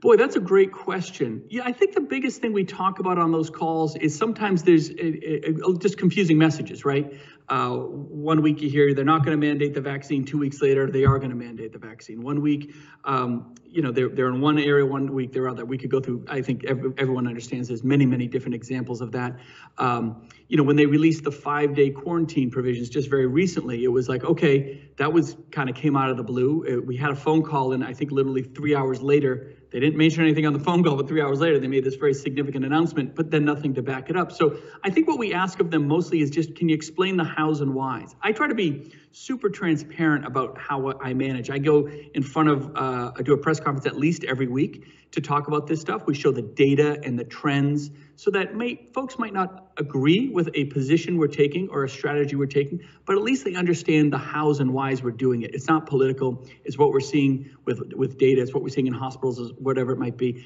Boy, 0.00 0.16
that's 0.16 0.36
a 0.36 0.40
great 0.40 0.72
question. 0.72 1.44
Yeah, 1.50 1.62
I 1.66 1.72
think 1.72 1.94
the 1.94 2.00
biggest 2.00 2.40
thing 2.40 2.54
we 2.54 2.64
talk 2.64 3.00
about 3.00 3.18
on 3.18 3.32
those 3.32 3.50
calls 3.50 3.96
is 3.96 4.16
sometimes 4.16 4.62
there's 4.62 4.88
a, 4.88 5.48
a, 5.50 5.70
a, 5.70 5.78
just 5.78 5.98
confusing 5.98 6.38
messages, 6.38 6.86
right? 6.86 7.12
Uh, 7.50 7.76
one 7.76 8.40
week 8.40 8.62
you 8.62 8.70
hear 8.70 8.94
they're 8.94 9.04
not 9.04 9.24
going 9.26 9.38
to 9.38 9.46
mandate 9.46 9.74
the 9.74 9.80
vaccine. 9.80 10.24
Two 10.24 10.38
weeks 10.38 10.62
later, 10.62 10.90
they 10.90 11.04
are 11.04 11.18
going 11.18 11.30
to 11.30 11.36
mandate 11.36 11.72
the 11.72 11.78
vaccine. 11.78 12.22
One 12.22 12.40
week, 12.40 12.72
um, 13.04 13.54
you 13.66 13.82
know, 13.82 13.92
they're, 13.92 14.08
they're 14.08 14.28
in 14.28 14.40
one 14.40 14.58
area. 14.58 14.86
One 14.86 15.12
week 15.12 15.32
they're 15.32 15.48
other. 15.48 15.66
We 15.66 15.76
could 15.76 15.90
go 15.90 16.00
through. 16.00 16.24
I 16.28 16.40
think 16.40 16.64
every, 16.64 16.92
everyone 16.96 17.26
understands. 17.26 17.68
There's 17.68 17.84
many, 17.84 18.06
many 18.06 18.26
different 18.26 18.54
examples 18.54 19.02
of 19.02 19.12
that. 19.12 19.38
Um, 19.76 20.28
you 20.48 20.56
know, 20.56 20.62
when 20.62 20.76
they 20.76 20.86
released 20.86 21.24
the 21.24 21.32
five-day 21.32 21.90
quarantine 21.90 22.50
provisions 22.50 22.88
just 22.88 23.10
very 23.10 23.26
recently, 23.26 23.84
it 23.84 23.88
was 23.88 24.08
like, 24.08 24.24
okay, 24.24 24.88
that 24.96 25.12
was 25.12 25.36
kind 25.50 25.68
of 25.68 25.76
came 25.76 25.96
out 25.96 26.08
of 26.08 26.16
the 26.16 26.24
blue. 26.24 26.62
It, 26.62 26.86
we 26.86 26.96
had 26.96 27.10
a 27.10 27.16
phone 27.16 27.42
call, 27.42 27.72
and 27.72 27.84
I 27.84 27.92
think 27.92 28.12
literally 28.12 28.44
three 28.44 28.74
hours 28.74 29.02
later 29.02 29.56
They 29.70 29.78
didn't 29.78 29.96
mention 29.96 30.24
anything 30.24 30.46
on 30.46 30.52
the 30.52 30.58
phone 30.58 30.82
call, 30.82 30.96
but 30.96 31.06
three 31.06 31.20
hours 31.20 31.40
later, 31.40 31.58
they 31.58 31.68
made 31.68 31.84
this 31.84 31.94
very 31.94 32.12
significant 32.12 32.64
announcement, 32.64 33.14
but 33.14 33.30
then 33.30 33.44
nothing 33.44 33.74
to 33.74 33.82
back 33.82 34.10
it 34.10 34.16
up. 34.16 34.32
So 34.32 34.58
I 34.82 34.90
think 34.90 35.06
what 35.06 35.18
we 35.18 35.32
ask 35.32 35.60
of 35.60 35.70
them 35.70 35.86
mostly 35.86 36.20
is 36.20 36.30
just, 36.30 36.56
can 36.56 36.68
you 36.68 36.74
explain 36.74 37.16
the 37.16 37.24
hows 37.24 37.60
and 37.60 37.74
whys? 37.74 38.16
I 38.20 38.32
try 38.32 38.48
to 38.48 38.54
be 38.54 38.92
super 39.12 39.48
transparent 39.48 40.26
about 40.26 40.58
how 40.58 40.92
I 41.00 41.14
manage. 41.14 41.50
I 41.50 41.58
go 41.58 41.88
in 41.88 42.22
front 42.22 42.48
of, 42.48 42.76
uh, 42.76 43.12
I 43.16 43.22
do 43.22 43.32
a 43.32 43.38
press 43.38 43.60
conference 43.60 43.86
at 43.86 43.96
least 43.96 44.24
every 44.24 44.48
week 44.48 44.86
to 45.12 45.20
talk 45.20 45.46
about 45.46 45.66
this 45.66 45.80
stuff. 45.80 46.06
We 46.06 46.14
show 46.14 46.32
the 46.32 46.42
data 46.42 47.00
and 47.04 47.18
the 47.18 47.24
trends 47.24 47.90
so 48.20 48.30
that 48.30 48.54
may, 48.54 48.74
folks 48.92 49.18
might 49.18 49.32
not 49.32 49.72
agree 49.78 50.28
with 50.28 50.50
a 50.52 50.66
position 50.66 51.16
we're 51.16 51.26
taking 51.26 51.70
or 51.70 51.84
a 51.84 51.88
strategy 51.88 52.36
we're 52.36 52.44
taking, 52.44 52.78
but 53.06 53.16
at 53.16 53.22
least 53.22 53.46
they 53.46 53.54
understand 53.54 54.12
the 54.12 54.18
hows 54.18 54.60
and 54.60 54.70
whys 54.74 55.02
we're 55.02 55.10
doing 55.10 55.40
it. 55.40 55.54
It's 55.54 55.68
not 55.68 55.86
political. 55.86 56.46
It's 56.62 56.76
what 56.76 56.90
we're 56.90 57.00
seeing 57.00 57.48
with, 57.64 57.94
with 57.94 58.18
data. 58.18 58.42
It's 58.42 58.52
what 58.52 58.62
we're 58.62 58.68
seeing 58.68 58.88
in 58.88 58.92
hospitals, 58.92 59.54
whatever 59.56 59.92
it 59.92 59.98
might 59.98 60.18
be 60.18 60.44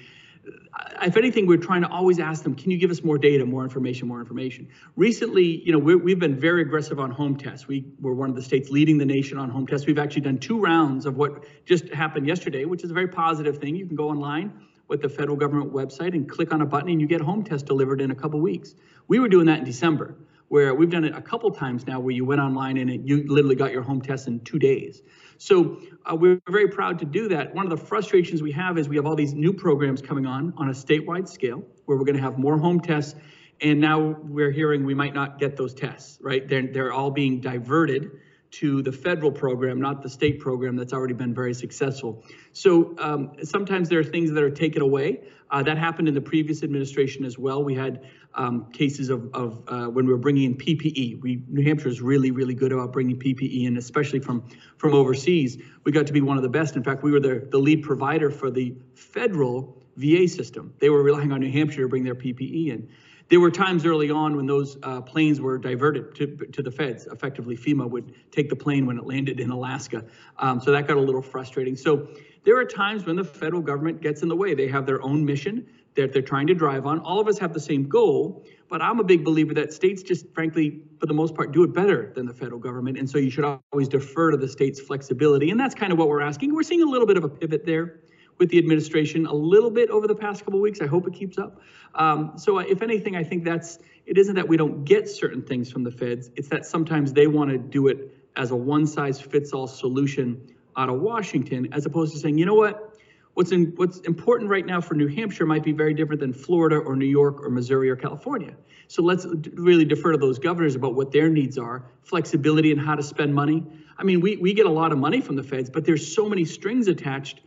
if 1.03 1.17
anything, 1.17 1.47
we're 1.47 1.57
trying 1.57 1.81
to 1.81 1.89
always 1.89 2.21
ask 2.21 2.43
them, 2.43 2.55
can 2.55 2.71
you 2.71 2.77
give 2.77 2.91
us 2.91 3.03
more 3.03 3.17
data, 3.17 3.47
more 3.47 3.65
information, 3.65 4.07
more 4.07 4.21
information? 4.21 4.69
Recently, 4.95 5.63
you 5.65 5.73
know, 5.73 5.79
we 5.79 6.13
have 6.13 6.19
been 6.19 6.39
very 6.39 6.61
aggressive 6.61 7.01
on 7.01 7.11
home 7.11 7.37
tests. 7.37 7.67
We 7.67 7.87
were 7.99 8.15
one 8.15 8.29
of 8.29 8.37
the 8.37 8.43
states 8.43 8.69
leading 8.69 8.99
the 8.99 9.07
nation 9.07 9.39
on 9.39 9.49
home 9.49 9.67
tests. 9.67 9.87
We've 9.87 9.99
actually 9.99 10.21
done 10.21 10.39
two 10.39 10.61
rounds 10.61 11.07
of 11.07 11.17
what 11.17 11.45
just 11.65 11.89
happened 11.89 12.27
yesterday, 12.29 12.67
which 12.67 12.85
is 12.85 12.91
a 12.91 12.95
very 12.95 13.09
positive 13.09 13.57
thing. 13.57 13.75
You 13.75 13.87
can 13.87 13.97
go 13.97 14.11
online 14.11 14.53
with 14.95 15.03
the 15.03 15.09
federal 15.09 15.37
government 15.37 15.73
website 15.73 16.15
and 16.15 16.29
click 16.29 16.53
on 16.53 16.63
a 16.63 16.67
button 16.67 16.89
and 16.89 17.01
you 17.01 17.07
get 17.09 17.21
home 17.21 17.43
test 17.43 17.67
delivered 17.67 18.01
in 18.01 18.13
a 18.13 18.15
couple 18.15 18.41
weeks. 18.41 18.77
We 19.09 19.19
were 19.19 19.29
doing 19.29 19.47
that 19.47 19.59
in 19.59 19.65
December, 19.65 20.15
where 20.49 20.73
we've 20.73 20.91
done 20.91 21.05
it 21.05 21.17
a 21.17 21.21
couple 21.21 21.51
times 21.51 21.85
now 21.85 21.99
where 21.99 22.15
you 22.15 22.25
went 22.25 22.41
online 22.41 22.77
and 22.77 22.89
it, 22.89 23.01
you 23.01 23.25
literally 23.27 23.57
got 23.57 23.73
your 23.73 23.83
home 23.83 24.01
test 24.01 24.29
in 24.29 24.39
two 24.41 24.61
days. 24.61 25.03
So 25.39 25.81
uh, 26.07 26.15
we're 26.15 26.41
very 26.49 26.69
proud 26.69 27.01
to 27.01 27.05
do 27.05 27.27
that. 27.29 27.53
One 27.53 27.67
of 27.67 27.71
the 27.71 27.85
frustrations 27.85 28.41
we 28.41 28.53
have 28.53 28.79
is 28.79 28.89
we 28.89 28.95
have 28.95 29.05
all 29.05 29.17
these 29.17 29.35
new 29.35 29.53
programs 29.53 30.01
coming 30.01 30.27
on 30.27 30.55
on 30.57 30.69
a 30.69 30.73
statewide 30.73 31.29
scale 31.29 31.65
where 31.87 31.99
we're 31.99 32.05
going 32.05 32.17
to 32.17 32.23
have 32.23 32.39
more 32.39 32.57
home 32.57 32.79
tests. 32.81 33.17
And 33.61 33.81
now 33.81 33.99
we're 34.23 34.53
hearing 34.53 34.85
we 34.85 34.95
might 34.95 35.15
not 35.15 35.41
get 35.41 35.57
those 35.57 35.75
tests, 35.75 36.19
right? 36.21 36.47
They're, 36.47 36.69
they're 36.69 36.93
all 36.93 37.11
being 37.11 37.41
diverted 37.41 38.13
to 38.55 38.83
the 38.83 38.93
federal 38.93 39.33
program, 39.33 39.81
not 39.81 40.03
the 40.03 40.09
state 40.09 40.39
program 40.39 40.77
that's 40.77 40.93
already 40.93 41.15
been 41.15 41.35
very 41.35 41.55
successful. 41.55 42.25
So 42.53 42.95
um, 42.99 43.33
sometimes 43.43 43.89
there 43.89 43.99
are 43.99 44.05
things 44.05 44.31
that 44.31 44.43
are 44.43 44.51
taken 44.51 44.81
away. 44.81 45.21
Uh, 45.51 45.63
that 45.63 45.77
happened 45.77 46.09
in 46.09 46.15
the 46.15 46.21
previous 46.21 46.63
administration 46.63 47.25
as 47.25 47.37
well. 47.37 47.65
We 47.65 47.75
had 47.75 48.05
um, 48.35 48.71
cases 48.73 49.11
of, 49.11 49.29
of 49.35 49.63
uh, 49.67 49.87
when 49.87 50.07
we 50.07 50.13
were 50.13 50.19
bringing 50.19 50.45
in 50.45 50.55
PPE. 50.57 51.21
We, 51.21 51.43
New 51.49 51.65
Hampshire 51.65 51.89
is 51.89 52.01
really, 52.01 52.31
really 52.31 52.55
good 52.55 52.71
about 52.71 52.93
bringing 52.93 53.19
PPE 53.19 53.67
in, 53.67 53.77
especially 53.77 54.21
from, 54.21 54.45
from 54.77 54.95
overseas. 54.95 55.59
We 55.85 55.91
got 55.91 56.07
to 56.07 56.13
be 56.13 56.21
one 56.21 56.37
of 56.37 56.43
the 56.43 56.49
best. 56.49 56.77
In 56.77 56.85
fact, 56.85 57.03
we 57.03 57.11
were 57.11 57.21
the, 57.21 57.47
the 57.51 57.59
lead 57.59 57.83
provider 57.83 58.31
for 58.31 58.51
the 58.51 58.75
federal 58.95 59.83
VA 59.97 60.29
system. 60.29 60.75
They 60.79 60.91
were 60.91 61.03
relying 61.03 61.33
on 61.33 61.41
New 61.41 61.51
Hampshire 61.51 61.83
to 61.83 61.89
bring 61.89 62.05
their 62.05 62.15
PPE 62.15 62.69
in. 62.69 62.89
There 63.31 63.41
were 63.41 63.51
times 63.51 63.87
early 63.87 64.11
on 64.11 64.37
when 64.37 64.47
those 64.47 64.77
uh, 64.83 65.01
planes 65.01 65.41
were 65.41 65.57
diverted 65.57 66.15
to, 66.17 66.27
to 66.53 66.63
the 66.63 66.71
feds. 66.71 67.07
Effectively, 67.07 67.57
FEMA 67.57 67.89
would 67.89 68.15
take 68.31 68.51
the 68.51 68.57
plane 68.57 68.85
when 68.87 68.99
it 68.99 69.07
landed 69.07 69.41
in 69.41 69.51
Alaska. 69.51 70.05
Um, 70.39 70.61
so 70.61 70.73
that 70.73 70.87
got 70.87 70.99
a 70.99 71.01
little 71.01 71.23
frustrating. 71.23 71.77
So 71.77 72.09
there 72.45 72.59
are 72.59 72.67
times 72.67 73.07
when 73.07 73.17
the 73.17 73.25
federal 73.25 73.63
government 73.63 74.03
gets 74.03 74.23
in 74.23 74.29
the 74.29 74.37
way. 74.37 74.55
They 74.55 74.69
have 74.69 74.85
their 74.85 75.03
own 75.03 75.25
mission 75.25 75.67
that 75.95 76.13
they're 76.13 76.23
trying 76.23 76.49
to 76.49 76.55
drive 76.55 76.87
on. 76.87 76.99
All 76.99 77.21
of 77.21 77.29
us 77.29 77.39
have 77.39 77.55
the 77.55 77.61
same 77.61 77.89
goal, 77.89 78.45
but 78.69 78.83
I'm 78.83 78.99
a 79.01 79.05
big 79.05 79.25
believer 79.25 79.55
that 79.55 79.73
states 79.73 80.03
just, 80.03 80.27
frankly, 80.35 80.83
for 80.99 81.07
the 81.07 81.15
most 81.15 81.35
part, 81.35 81.53
do 81.53 81.63
it 81.63 81.73
better 81.73 82.13
than 82.15 82.27
the 82.27 82.35
federal 82.35 82.59
government. 82.59 82.99
And 82.99 83.09
so 83.09 83.17
you 83.19 83.31
should 83.31 83.45
always 83.73 83.89
defer 83.89 84.33
to 84.33 84.37
the 84.37 84.49
state's 84.49 84.81
flexibility. 84.81 85.51
And 85.51 85.59
that's 85.59 85.75
kind 85.75 85.93
of 85.93 85.99
what 85.99 86.09
we're 86.09 86.21
asking. 86.21 86.55
We're 86.55 86.65
seeing 86.65 86.83
a 86.83 86.87
little 86.87 87.07
bit 87.07 87.17
of 87.17 87.25
a 87.25 87.29
pivot 87.29 87.65
there 87.65 88.01
with 88.39 88.51
the 88.51 88.59
administration 88.59 89.27
a 89.27 89.35
little 89.35 89.71
bit 89.71 89.91
over 89.91 90.07
the 90.07 90.15
past 90.15 90.45
couple 90.45 90.61
weeks. 90.61 90.81
I 90.81 90.87
hope 90.87 91.07
it 91.07 91.15
keeps 91.15 91.39
up. 91.39 91.61
Um, 91.95 92.33
so 92.37 92.59
if 92.59 92.83
anything, 92.83 93.17
I 93.17 93.25
think 93.25 93.45
that's 93.45 93.79
it 94.07 94.19
isn't 94.19 94.35
that 94.35 94.49
we 94.49 94.57
don't 94.57 94.85
get 94.85 95.09
certain 95.09 95.43
things 95.43 95.71
from 95.71 95.85
the 95.85 95.91
feds. 95.91 96.31
It's 96.37 96.49
that 96.49 96.67
sometimes 96.67 97.13
they 97.13 97.27
want 97.27 97.51
to 97.51 97.59
do 97.59 97.89
it 97.89 98.15
as 98.37 98.51
a 98.51 98.57
one 98.57 98.87
size 98.87 99.21
fits 99.21 99.53
all 99.53 99.67
solution 99.67 100.55
out 100.77 100.89
of 100.89 101.01
Washington, 101.01 101.73
as 101.73 101.87
opposed 101.87 102.13
to 102.13 102.19
saying, 102.19 102.37
you 102.37 102.47
know 102.47 102.55
what, 102.55 102.99
what's 103.35 103.53
in, 103.53 103.73
what's 103.77 104.01
important 104.01 104.51
right 104.51 104.67
now 104.67 104.81
for 104.81 104.95
New 104.95 105.07
Hampshire 105.07 105.47
might 105.47 105.63
be 105.63 105.73
very 105.73 105.95
different 105.95 106.21
than 106.21 106.33
Florida 106.33 106.77
or 106.77 106.97
New 106.97 107.07
York 107.07 107.43
or 107.43 107.51
Missouri 107.51 107.89
or 107.89 107.97
California. 107.97 108.55
So 108.89 109.03
let's 109.03 109.27
really 109.55 109.85
defer 109.85 110.13
to 110.13 110.19
those 110.19 110.39
governors 110.39 110.75
about 110.75 110.95
what 110.95 111.13
their 111.13 111.29
needs 111.29 111.57
are, 111.57 111.87
flexibility 112.03 112.73
and 112.73 112.81
how 112.81 112.95
to 112.95 113.03
spend 113.03 113.35
money. 113.35 113.65
I 113.97 114.03
mean, 114.03 114.21
we, 114.21 114.37
we 114.37 114.53
get 114.53 114.67
a 114.67 114.71
lot 114.71 114.93
of 114.93 114.99
money 114.99 115.21
from 115.21 115.37
the 115.37 115.43
feds, 115.43 115.71
but 115.71 115.85
there's 115.85 116.15
so 116.15 116.29
many 116.29 116.45
strings 116.45 116.89
attached 116.89 117.41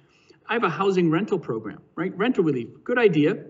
I 0.50 0.54
have 0.54 0.64
a 0.64 0.70
housing 0.70 1.12
rental 1.12 1.40
program, 1.40 1.82
right? 1.96 2.16
Rental 2.18 2.44
relief, 2.44 2.70
good 2.84 2.98
idea. 2.98 3.46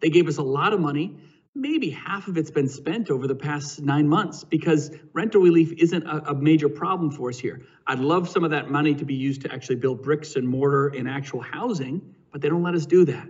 They 0.00 0.10
gave 0.10 0.28
us 0.28 0.36
a 0.36 0.42
lot 0.42 0.72
of 0.72 0.80
money. 0.80 1.16
Maybe 1.54 1.90
half 1.90 2.28
of 2.28 2.36
it's 2.36 2.50
been 2.50 2.68
spent 2.68 3.10
over 3.10 3.26
the 3.26 3.34
past 3.34 3.80
nine 3.80 4.06
months 4.08 4.44
because 4.44 4.90
rental 5.12 5.40
relief 5.40 5.72
isn't 5.78 6.04
a, 6.04 6.30
a, 6.30 6.34
major 6.34 6.68
problem 6.68 7.10
for 7.10 7.28
us 7.28 7.38
here. 7.38 7.62
I'd 7.86 7.98
love 7.98 8.28
some 8.28 8.44
of 8.44 8.50
that 8.52 8.70
money 8.70 8.94
to 8.94 9.04
be 9.04 9.14
used 9.14 9.42
to 9.42 9.52
actually 9.52 9.76
build 9.76 10.02
bricks 10.02 10.36
and 10.36 10.46
mortar 10.46 10.88
in 10.88 11.08
actual 11.08 11.40
housing, 11.40 12.14
but 12.30 12.40
they 12.40 12.48
don't 12.48 12.62
let 12.62 12.74
us 12.74 12.86
do 12.86 13.04
that. 13.06 13.28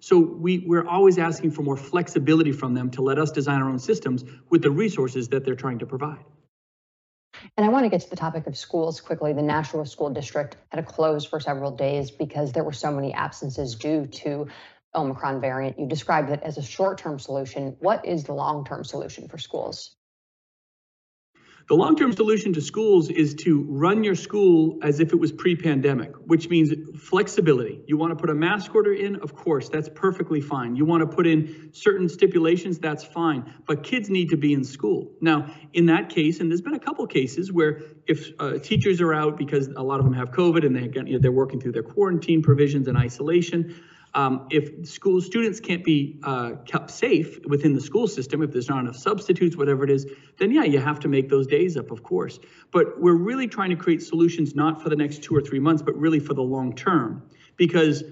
So 0.00 0.18
we, 0.18 0.64
we're 0.66 0.86
always 0.86 1.18
asking 1.18 1.52
for 1.52 1.62
more 1.62 1.76
flexibility 1.76 2.52
from 2.52 2.74
them 2.74 2.90
to 2.92 3.02
let 3.02 3.18
us 3.18 3.30
design 3.30 3.62
our 3.62 3.68
own 3.68 3.78
systems 3.78 4.24
with 4.50 4.62
the 4.62 4.70
resources 4.70 5.28
that 5.28 5.44
they're 5.44 5.56
trying 5.56 5.78
to 5.80 5.86
provide. 5.86 6.24
And 7.56 7.66
I 7.66 7.68
want 7.68 7.84
to 7.84 7.90
get 7.90 8.00
to 8.02 8.10
the 8.10 8.16
topic 8.16 8.46
of 8.46 8.56
schools 8.56 9.00
quickly. 9.00 9.32
The 9.32 9.42
Nashua 9.42 9.86
School 9.86 10.10
District 10.10 10.56
had 10.70 10.78
to 10.78 10.82
close 10.82 11.24
for 11.24 11.40
several 11.40 11.70
days 11.70 12.10
because 12.10 12.52
there 12.52 12.64
were 12.64 12.72
so 12.72 12.90
many 12.90 13.12
absences 13.14 13.74
due 13.74 14.06
to 14.06 14.48
Omicron 14.94 15.40
variant. 15.40 15.78
You 15.78 15.86
described 15.86 16.30
it 16.30 16.40
as 16.42 16.58
a 16.58 16.62
short 16.62 16.98
term 16.98 17.18
solution. 17.18 17.76
What 17.80 18.04
is 18.06 18.24
the 18.24 18.34
long 18.34 18.64
term 18.64 18.84
solution 18.84 19.28
for 19.28 19.38
schools? 19.38 19.96
The 21.68 21.74
long 21.74 21.96
term 21.96 22.12
solution 22.12 22.54
to 22.54 22.62
schools 22.62 23.10
is 23.10 23.34
to 23.44 23.62
run 23.68 24.02
your 24.02 24.14
school 24.14 24.78
as 24.82 25.00
if 25.00 25.12
it 25.12 25.16
was 25.16 25.32
pre 25.32 25.54
pandemic, 25.54 26.14
which 26.24 26.48
means 26.48 26.72
flexibility. 26.98 27.82
You 27.86 27.98
want 27.98 28.10
to 28.12 28.16
put 28.16 28.30
a 28.30 28.34
mask 28.34 28.74
order 28.74 28.94
in? 28.94 29.16
Of 29.16 29.34
course, 29.36 29.68
that's 29.68 29.90
perfectly 29.94 30.40
fine. 30.40 30.76
You 30.76 30.86
want 30.86 31.02
to 31.02 31.06
put 31.06 31.26
in 31.26 31.68
certain 31.74 32.08
stipulations? 32.08 32.78
That's 32.78 33.04
fine. 33.04 33.52
But 33.66 33.82
kids 33.82 34.08
need 34.08 34.30
to 34.30 34.38
be 34.38 34.54
in 34.54 34.64
school. 34.64 35.12
Now, 35.20 35.54
in 35.74 35.84
that 35.86 36.08
case, 36.08 36.40
and 36.40 36.50
there's 36.50 36.62
been 36.62 36.72
a 36.72 36.80
couple 36.80 37.06
cases 37.06 37.52
where 37.52 37.82
if 38.06 38.30
uh, 38.38 38.58
teachers 38.60 39.02
are 39.02 39.12
out 39.12 39.36
because 39.36 39.68
a 39.68 39.82
lot 39.82 39.98
of 39.98 40.06
them 40.06 40.14
have 40.14 40.30
COVID 40.30 40.64
and 40.64 40.74
they, 40.74 40.90
you 41.06 41.12
know, 41.12 41.18
they're 41.18 41.30
working 41.30 41.60
through 41.60 41.72
their 41.72 41.82
quarantine 41.82 42.40
provisions 42.40 42.88
and 42.88 42.96
isolation, 42.96 43.74
um, 44.14 44.46
if 44.50 44.88
school 44.88 45.20
students 45.20 45.60
can't 45.60 45.84
be 45.84 46.18
uh, 46.22 46.52
kept 46.64 46.90
safe 46.90 47.38
within 47.46 47.74
the 47.74 47.80
school 47.80 48.06
system, 48.06 48.42
if 48.42 48.50
there's 48.50 48.68
not 48.68 48.80
enough 48.80 48.96
substitutes, 48.96 49.56
whatever 49.56 49.84
it 49.84 49.90
is, 49.90 50.06
then 50.38 50.50
yeah, 50.50 50.64
you 50.64 50.78
have 50.78 50.98
to 51.00 51.08
make 51.08 51.28
those 51.28 51.46
days 51.46 51.76
up, 51.76 51.90
of 51.90 52.02
course. 52.02 52.38
But 52.72 53.00
we're 53.00 53.16
really 53.16 53.46
trying 53.46 53.70
to 53.70 53.76
create 53.76 54.02
solutions 54.02 54.54
not 54.54 54.82
for 54.82 54.88
the 54.88 54.96
next 54.96 55.22
two 55.22 55.36
or 55.36 55.40
three 55.40 55.60
months, 55.60 55.82
but 55.82 55.96
really 55.96 56.20
for 56.20 56.34
the 56.34 56.42
long 56.42 56.74
term. 56.74 57.22
Because 57.56 58.02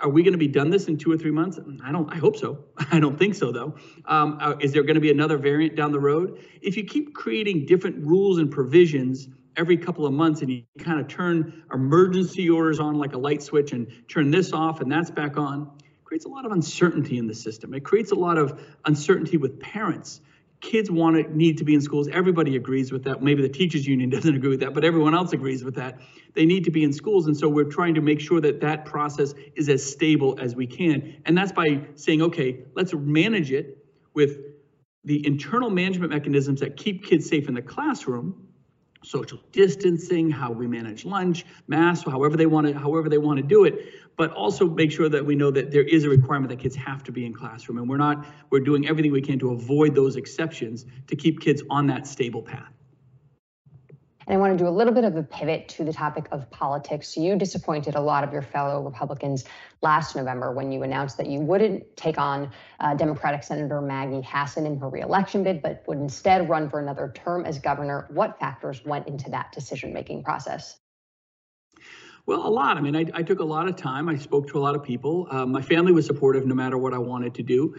are 0.00 0.08
we 0.08 0.22
going 0.22 0.32
to 0.32 0.38
be 0.38 0.48
done 0.48 0.70
this 0.70 0.88
in 0.88 0.96
two 0.96 1.12
or 1.12 1.16
three 1.16 1.30
months? 1.30 1.58
I 1.84 1.92
don't. 1.92 2.12
I 2.12 2.16
hope 2.16 2.36
so. 2.36 2.64
I 2.92 3.00
don't 3.00 3.18
think 3.18 3.34
so, 3.34 3.52
though. 3.52 3.74
Um, 4.06 4.38
uh, 4.40 4.54
is 4.60 4.72
there 4.72 4.82
going 4.82 4.94
to 4.94 5.00
be 5.00 5.10
another 5.10 5.36
variant 5.38 5.76
down 5.76 5.92
the 5.92 6.00
road? 6.00 6.44
If 6.62 6.76
you 6.76 6.84
keep 6.84 7.14
creating 7.14 7.66
different 7.66 8.04
rules 8.04 8.38
and 8.38 8.50
provisions 8.50 9.28
every 9.56 9.76
couple 9.76 10.06
of 10.06 10.12
months 10.12 10.42
and 10.42 10.50
you 10.50 10.62
kind 10.78 11.00
of 11.00 11.08
turn 11.08 11.64
emergency 11.72 12.48
orders 12.48 12.80
on 12.80 12.94
like 12.94 13.14
a 13.14 13.18
light 13.18 13.42
switch 13.42 13.72
and 13.72 13.86
turn 14.08 14.30
this 14.30 14.52
off 14.52 14.80
and 14.80 14.90
that's 14.90 15.10
back 15.10 15.36
on. 15.36 15.70
Creates 16.04 16.24
a 16.24 16.28
lot 16.28 16.44
of 16.44 16.52
uncertainty 16.52 17.18
in 17.18 17.26
the 17.26 17.34
system. 17.34 17.72
It 17.74 17.84
creates 17.84 18.10
a 18.10 18.16
lot 18.16 18.38
of 18.38 18.60
uncertainty 18.84 19.36
with 19.36 19.60
parents. 19.60 20.20
Kids 20.60 20.90
want 20.90 21.16
to 21.16 21.36
need 21.36 21.58
to 21.58 21.64
be 21.64 21.74
in 21.74 21.80
schools. 21.80 22.08
Everybody 22.08 22.56
agrees 22.56 22.92
with 22.92 23.04
that. 23.04 23.22
Maybe 23.22 23.42
the 23.42 23.48
teachers 23.48 23.86
union 23.86 24.10
doesn't 24.10 24.34
agree 24.34 24.50
with 24.50 24.60
that 24.60 24.74
but 24.74 24.84
everyone 24.84 25.14
else 25.14 25.32
agrees 25.32 25.64
with 25.64 25.76
that. 25.76 26.00
They 26.34 26.46
need 26.46 26.64
to 26.64 26.70
be 26.70 26.84
in 26.84 26.92
schools 26.92 27.26
and 27.26 27.36
so 27.36 27.48
we're 27.48 27.64
trying 27.64 27.94
to 27.94 28.00
make 28.00 28.20
sure 28.20 28.40
that 28.40 28.60
that 28.60 28.84
process 28.84 29.34
is 29.56 29.68
as 29.68 29.84
stable 29.84 30.38
as 30.40 30.54
we 30.54 30.66
can. 30.66 31.22
And 31.26 31.36
that's 31.36 31.52
by 31.52 31.86
saying 31.94 32.22
okay 32.22 32.64
let's 32.74 32.92
manage 32.94 33.52
it 33.52 33.78
with 34.14 34.38
the 35.04 35.26
internal 35.26 35.70
management 35.70 36.12
mechanisms 36.12 36.60
that 36.60 36.76
keep 36.76 37.04
kids 37.04 37.28
safe 37.28 37.48
in 37.48 37.54
the 37.54 37.62
classroom 37.62 38.48
social 39.02 39.38
distancing, 39.52 40.30
how 40.30 40.50
we 40.52 40.66
manage 40.66 41.04
lunch, 41.04 41.46
mass, 41.68 42.04
however 42.04 42.36
they 42.36 42.46
want 42.46 42.66
to, 42.66 42.78
however 42.78 43.08
they 43.08 43.18
want 43.18 43.38
to 43.38 43.42
do 43.42 43.64
it, 43.64 43.94
but 44.16 44.30
also 44.32 44.68
make 44.68 44.92
sure 44.92 45.08
that 45.08 45.24
we 45.24 45.34
know 45.34 45.50
that 45.50 45.70
there 45.70 45.82
is 45.82 46.04
a 46.04 46.08
requirement 46.08 46.50
that 46.50 46.58
kids 46.58 46.76
have 46.76 47.02
to 47.04 47.12
be 47.12 47.24
in 47.24 47.32
classroom, 47.32 47.78
and 47.78 47.88
we're 47.88 47.96
not, 47.96 48.26
we're 48.50 48.60
doing 48.60 48.86
everything 48.88 49.12
we 49.12 49.22
can 49.22 49.38
to 49.38 49.52
avoid 49.52 49.94
those 49.94 50.16
exceptions 50.16 50.84
to 51.06 51.16
keep 51.16 51.40
kids 51.40 51.62
on 51.70 51.86
that 51.86 52.06
stable 52.06 52.42
path. 52.42 52.79
And 54.30 54.36
I 54.36 54.40
want 54.40 54.56
to 54.56 54.64
do 54.64 54.68
a 54.68 54.70
little 54.70 54.94
bit 54.94 55.02
of 55.02 55.16
a 55.16 55.24
pivot 55.24 55.68
to 55.70 55.82
the 55.82 55.92
topic 55.92 56.28
of 56.30 56.48
politics. 56.52 57.16
You 57.16 57.34
disappointed 57.34 57.96
a 57.96 58.00
lot 58.00 58.22
of 58.22 58.32
your 58.32 58.42
fellow 58.42 58.80
Republicans 58.80 59.44
last 59.82 60.14
November 60.14 60.52
when 60.52 60.70
you 60.70 60.84
announced 60.84 61.16
that 61.16 61.26
you 61.26 61.40
wouldn't 61.40 61.96
take 61.96 62.16
on 62.16 62.48
uh, 62.78 62.94
Democratic 62.94 63.42
Senator 63.42 63.80
Maggie 63.80 64.22
Hassan 64.24 64.66
in 64.66 64.78
her 64.78 64.88
reelection 64.88 65.42
bid, 65.42 65.60
but 65.60 65.82
would 65.88 65.98
instead 65.98 66.48
run 66.48 66.70
for 66.70 66.78
another 66.78 67.12
term 67.12 67.44
as 67.44 67.58
governor. 67.58 68.06
What 68.10 68.38
factors 68.38 68.84
went 68.84 69.08
into 69.08 69.28
that 69.30 69.50
decision 69.50 69.92
making 69.92 70.22
process? 70.22 70.78
Well, 72.24 72.46
a 72.46 72.50
lot. 72.50 72.76
I 72.76 72.82
mean, 72.82 72.94
I, 72.94 73.06
I, 73.12 73.24
took 73.24 73.40
a 73.40 73.44
lot 73.44 73.66
of 73.66 73.74
time. 73.74 74.08
I 74.08 74.14
spoke 74.14 74.46
to 74.50 74.58
a 74.58 74.60
lot 74.60 74.76
of 74.76 74.84
people. 74.84 75.26
Uh, 75.28 75.44
my 75.44 75.60
family 75.60 75.90
was 75.90 76.06
supportive 76.06 76.46
no 76.46 76.54
matter 76.54 76.78
what 76.78 76.94
I 76.94 76.98
wanted 76.98 77.34
to 77.34 77.42
do. 77.42 77.74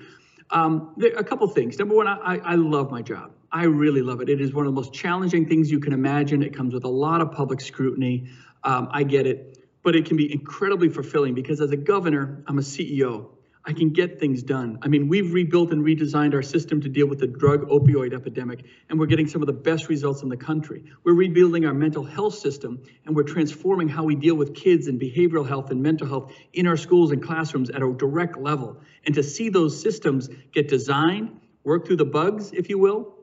Um, 0.49 0.95
there, 0.97 1.13
a 1.13 1.23
couple 1.23 1.47
things. 1.47 1.79
Number 1.79 1.95
one, 1.95 2.07
I, 2.09 2.39
I 2.43 2.55
love 2.55 2.91
my 2.91 3.01
job. 3.01 3.31
I 3.53 3.65
really 3.65 4.01
love 4.01 4.21
it. 4.21 4.29
It 4.29 4.39
is 4.39 4.53
one 4.53 4.65
of 4.65 4.73
the 4.73 4.79
most 4.79 4.93
challenging 4.93 5.45
things 5.45 5.69
you 5.69 5.79
can 5.79 5.91
imagine. 5.91 6.41
It 6.41 6.55
comes 6.55 6.73
with 6.73 6.85
a 6.85 6.89
lot 6.89 7.19
of 7.19 7.31
public 7.33 7.59
scrutiny. 7.59 8.29
Um, 8.63 8.87
I 8.91 9.03
get 9.03 9.27
it, 9.27 9.59
but 9.83 9.95
it 9.95 10.05
can 10.05 10.15
be 10.15 10.31
incredibly 10.31 10.87
fulfilling 10.87 11.33
because 11.33 11.59
as 11.59 11.71
a 11.71 11.77
governor, 11.77 12.43
I'm 12.47 12.59
a 12.59 12.61
CEO. 12.61 13.29
I 13.63 13.73
can 13.73 13.89
get 13.89 14.19
things 14.19 14.41
done. 14.41 14.79
I 14.81 14.87
mean, 14.87 15.07
we've 15.07 15.33
rebuilt 15.33 15.71
and 15.71 15.85
redesigned 15.85 16.33
our 16.33 16.41
system 16.41 16.81
to 16.81 16.89
deal 16.89 17.05
with 17.05 17.19
the 17.19 17.27
drug 17.27 17.69
opioid 17.69 18.11
epidemic, 18.11 18.65
and 18.89 18.99
we're 18.99 19.05
getting 19.05 19.27
some 19.27 19.43
of 19.43 19.45
the 19.45 19.53
best 19.53 19.87
results 19.87 20.23
in 20.23 20.29
the 20.29 20.37
country. 20.37 20.83
We're 21.03 21.13
rebuilding 21.13 21.65
our 21.65 21.73
mental 21.73 22.03
health 22.03 22.33
system, 22.33 22.81
and 23.05 23.15
we're 23.15 23.21
transforming 23.23 23.87
how 23.87 24.03
we 24.03 24.15
deal 24.15 24.33
with 24.33 24.55
kids 24.55 24.87
and 24.87 24.99
behavioral 24.99 25.47
health 25.47 25.69
and 25.69 25.83
mental 25.83 26.07
health 26.07 26.33
in 26.53 26.65
our 26.65 26.77
schools 26.77 27.11
and 27.11 27.21
classrooms 27.21 27.69
at 27.69 27.83
a 27.83 27.93
direct 27.93 28.35
level. 28.35 28.81
And 29.05 29.13
to 29.13 29.21
see 29.21 29.49
those 29.49 29.79
systems 29.79 30.27
get 30.53 30.67
designed, 30.67 31.39
work 31.63 31.85
through 31.85 31.97
the 31.97 32.05
bugs, 32.05 32.51
if 32.53 32.67
you 32.67 32.79
will, 32.79 33.15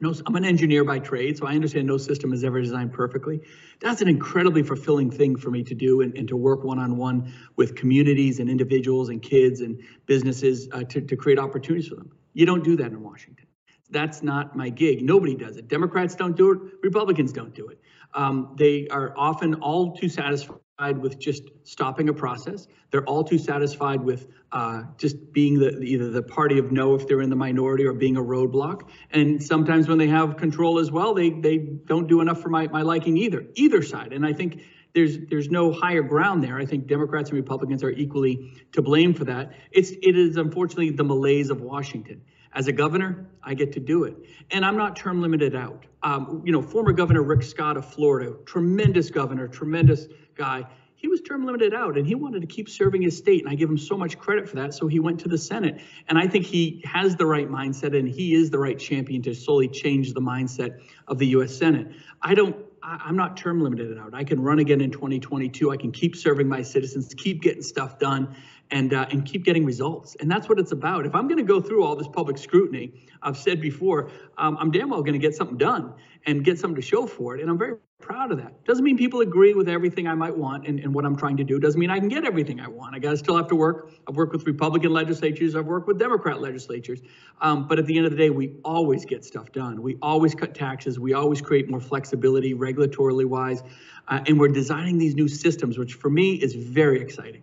no, 0.00 0.14
I'm 0.26 0.36
an 0.36 0.44
engineer 0.44 0.84
by 0.84 0.98
trade, 1.00 1.38
so 1.38 1.46
I 1.46 1.54
understand 1.54 1.86
no 1.86 1.96
system 1.96 2.32
is 2.32 2.44
ever 2.44 2.60
designed 2.60 2.92
perfectly. 2.92 3.40
That's 3.80 4.00
an 4.00 4.08
incredibly 4.08 4.62
fulfilling 4.62 5.10
thing 5.10 5.36
for 5.36 5.50
me 5.50 5.64
to 5.64 5.74
do 5.74 6.02
and, 6.02 6.16
and 6.16 6.28
to 6.28 6.36
work 6.36 6.62
one-on-one 6.62 7.32
with 7.56 7.74
communities 7.74 8.38
and 8.38 8.48
individuals 8.48 9.08
and 9.08 9.20
kids 9.20 9.60
and 9.60 9.80
businesses 10.06 10.68
uh, 10.72 10.84
to, 10.84 11.00
to 11.00 11.16
create 11.16 11.38
opportunities 11.38 11.88
for 11.88 11.96
them. 11.96 12.12
You 12.32 12.46
don't 12.46 12.62
do 12.62 12.76
that 12.76 12.92
in 12.92 13.02
Washington. 13.02 13.46
That's 13.90 14.22
not 14.22 14.54
my 14.54 14.68
gig. 14.68 15.02
Nobody 15.02 15.34
does 15.34 15.56
it. 15.56 15.66
Democrats 15.68 16.14
don't 16.14 16.36
do 16.36 16.52
it. 16.52 16.58
Republicans 16.82 17.32
don't 17.32 17.54
do 17.54 17.68
it. 17.68 17.80
Um, 18.14 18.54
they 18.56 18.86
are 18.88 19.14
often 19.16 19.54
all 19.54 19.96
too 19.96 20.08
satisfied 20.08 20.58
with 20.78 21.18
just 21.18 21.42
stopping 21.64 22.08
a 22.08 22.14
process. 22.14 22.68
They're 22.90 23.04
all 23.04 23.24
too 23.24 23.38
satisfied 23.38 24.00
with 24.00 24.28
uh, 24.52 24.82
just 24.96 25.32
being 25.32 25.58
the 25.58 25.80
either 25.80 26.10
the 26.10 26.22
party 26.22 26.58
of 26.58 26.70
no 26.70 26.94
if 26.94 27.08
they're 27.08 27.20
in 27.20 27.30
the 27.30 27.36
minority 27.36 27.84
or 27.84 27.92
being 27.92 28.16
a 28.16 28.22
roadblock. 28.22 28.88
And 29.10 29.42
sometimes 29.42 29.88
when 29.88 29.98
they 29.98 30.06
have 30.06 30.36
control 30.36 30.78
as 30.78 30.90
well, 30.90 31.14
they 31.14 31.30
they 31.30 31.58
don't 31.58 32.06
do 32.06 32.20
enough 32.20 32.40
for 32.40 32.48
my, 32.48 32.68
my 32.68 32.82
liking 32.82 33.16
either, 33.16 33.44
either 33.54 33.82
side. 33.82 34.12
And 34.12 34.24
I 34.24 34.32
think 34.32 34.62
there's 34.94 35.18
there's 35.28 35.50
no 35.50 35.72
higher 35.72 36.02
ground 36.02 36.44
there. 36.44 36.58
I 36.58 36.64
think 36.64 36.86
Democrats 36.86 37.30
and 37.30 37.36
Republicans 37.38 37.82
are 37.82 37.90
equally 37.90 38.52
to 38.72 38.80
blame 38.80 39.14
for 39.14 39.24
that. 39.24 39.54
It's 39.72 39.90
it 39.90 40.16
is 40.16 40.36
unfortunately 40.36 40.90
the 40.90 41.04
malaise 41.04 41.50
of 41.50 41.60
Washington. 41.60 42.22
As 42.54 42.66
a 42.66 42.72
governor, 42.72 43.28
I 43.42 43.54
get 43.54 43.72
to 43.72 43.80
do 43.80 44.04
it. 44.04 44.16
And 44.50 44.64
I'm 44.64 44.76
not 44.76 44.96
term 44.96 45.20
limited 45.20 45.54
out. 45.54 45.84
Um, 46.02 46.42
you 46.46 46.52
know, 46.52 46.62
former 46.62 46.92
Governor 46.92 47.22
Rick 47.22 47.42
Scott 47.42 47.76
of 47.76 47.84
Florida, 47.92 48.34
tremendous 48.46 49.10
governor, 49.10 49.48
tremendous 49.48 50.06
guy. 50.38 50.64
He 50.94 51.06
was 51.06 51.20
term 51.20 51.44
limited 51.44 51.74
out 51.74 51.96
and 51.96 52.06
he 52.06 52.14
wanted 52.14 52.40
to 52.40 52.46
keep 52.46 52.68
serving 52.68 53.02
his 53.02 53.16
state. 53.16 53.42
And 53.44 53.50
I 53.50 53.54
give 53.54 53.68
him 53.68 53.78
so 53.78 53.96
much 53.96 54.18
credit 54.18 54.48
for 54.48 54.56
that. 54.56 54.74
So 54.74 54.88
he 54.88 54.98
went 54.98 55.20
to 55.20 55.28
the 55.28 55.38
Senate. 55.38 55.80
And 56.08 56.18
I 56.18 56.26
think 56.26 56.46
he 56.46 56.82
has 56.84 57.14
the 57.14 57.26
right 57.26 57.48
mindset 57.48 57.96
and 57.96 58.08
he 58.08 58.34
is 58.34 58.50
the 58.50 58.58
right 58.58 58.78
champion 58.78 59.22
to 59.22 59.34
slowly 59.34 59.68
change 59.68 60.12
the 60.14 60.20
mindset 60.20 60.80
of 61.06 61.18
the 61.18 61.26
US 61.28 61.54
Senate. 61.56 61.88
I 62.22 62.34
don't 62.34 62.56
I'm 62.80 63.16
not 63.16 63.36
term 63.36 63.60
limited 63.60 63.98
out. 63.98 64.14
I 64.14 64.22
can 64.24 64.40
run 64.40 64.60
again 64.60 64.80
in 64.80 64.90
2022. 64.90 65.70
I 65.70 65.76
can 65.76 65.90
keep 65.90 66.14
serving 66.16 66.48
my 66.48 66.62
citizens, 66.62 67.12
keep 67.12 67.42
getting 67.42 67.62
stuff 67.62 67.98
done 67.98 68.36
and 68.70 68.92
uh, 68.94 69.06
and 69.10 69.24
keep 69.24 69.44
getting 69.44 69.64
results. 69.64 70.16
And 70.20 70.30
that's 70.30 70.48
what 70.48 70.58
it's 70.58 70.72
about. 70.72 71.06
If 71.06 71.14
I'm 71.14 71.26
going 71.28 71.38
to 71.38 71.44
go 71.44 71.60
through 71.60 71.84
all 71.84 71.96
this 71.96 72.08
public 72.08 72.38
scrutiny, 72.38 72.92
I've 73.22 73.36
said 73.36 73.60
before, 73.60 74.10
um, 74.36 74.56
I'm 74.60 74.70
damn 74.70 74.90
well 74.90 75.02
going 75.02 75.18
to 75.18 75.18
get 75.18 75.34
something 75.34 75.58
done 75.58 75.94
and 76.26 76.44
get 76.44 76.58
something 76.58 76.76
to 76.76 76.82
show 76.82 77.06
for 77.06 77.36
it. 77.36 77.40
And 77.40 77.50
I'm 77.50 77.58
very 77.58 77.76
proud 78.00 78.30
of 78.30 78.38
that. 78.38 78.64
Doesn't 78.64 78.84
mean 78.84 78.96
people 78.96 79.20
agree 79.20 79.54
with 79.54 79.68
everything 79.68 80.06
I 80.06 80.14
might 80.14 80.36
want 80.36 80.66
and, 80.66 80.78
and 80.80 80.94
what 80.94 81.04
I'm 81.04 81.16
trying 81.16 81.36
to 81.38 81.44
do. 81.44 81.58
Doesn't 81.58 81.78
mean 81.78 81.90
I 81.90 81.98
can 81.98 82.08
get 82.08 82.24
everything 82.24 82.60
I 82.60 82.68
want. 82.68 82.94
I 82.94 83.00
got 83.00 83.10
to 83.10 83.16
still 83.16 83.36
have 83.36 83.48
to 83.48 83.56
work. 83.56 83.90
I've 84.08 84.16
worked 84.16 84.32
with 84.32 84.46
Republican 84.46 84.92
legislatures. 84.92 85.56
I've 85.56 85.66
worked 85.66 85.88
with 85.88 85.98
Democrat 85.98 86.40
legislatures. 86.40 87.00
Um, 87.40 87.66
but 87.66 87.78
at 87.78 87.86
the 87.86 87.96
end 87.96 88.06
of 88.06 88.12
the 88.12 88.18
day, 88.18 88.30
we 88.30 88.54
always 88.64 89.04
get 89.04 89.24
stuff 89.24 89.52
done. 89.52 89.82
We 89.82 89.98
always 90.00 90.34
cut 90.34 90.54
taxes. 90.54 90.98
We 90.98 91.12
always 91.12 91.40
create 91.40 91.68
more 91.68 91.80
flexibility, 91.80 92.54
regulatorily 92.54 93.24
wise. 93.24 93.62
Uh, 94.06 94.20
and 94.26 94.38
we're 94.38 94.48
designing 94.48 94.98
these 94.98 95.14
new 95.14 95.28
systems, 95.28 95.76
which 95.76 95.94
for 95.94 96.08
me 96.08 96.34
is 96.34 96.54
very 96.54 97.00
exciting. 97.00 97.42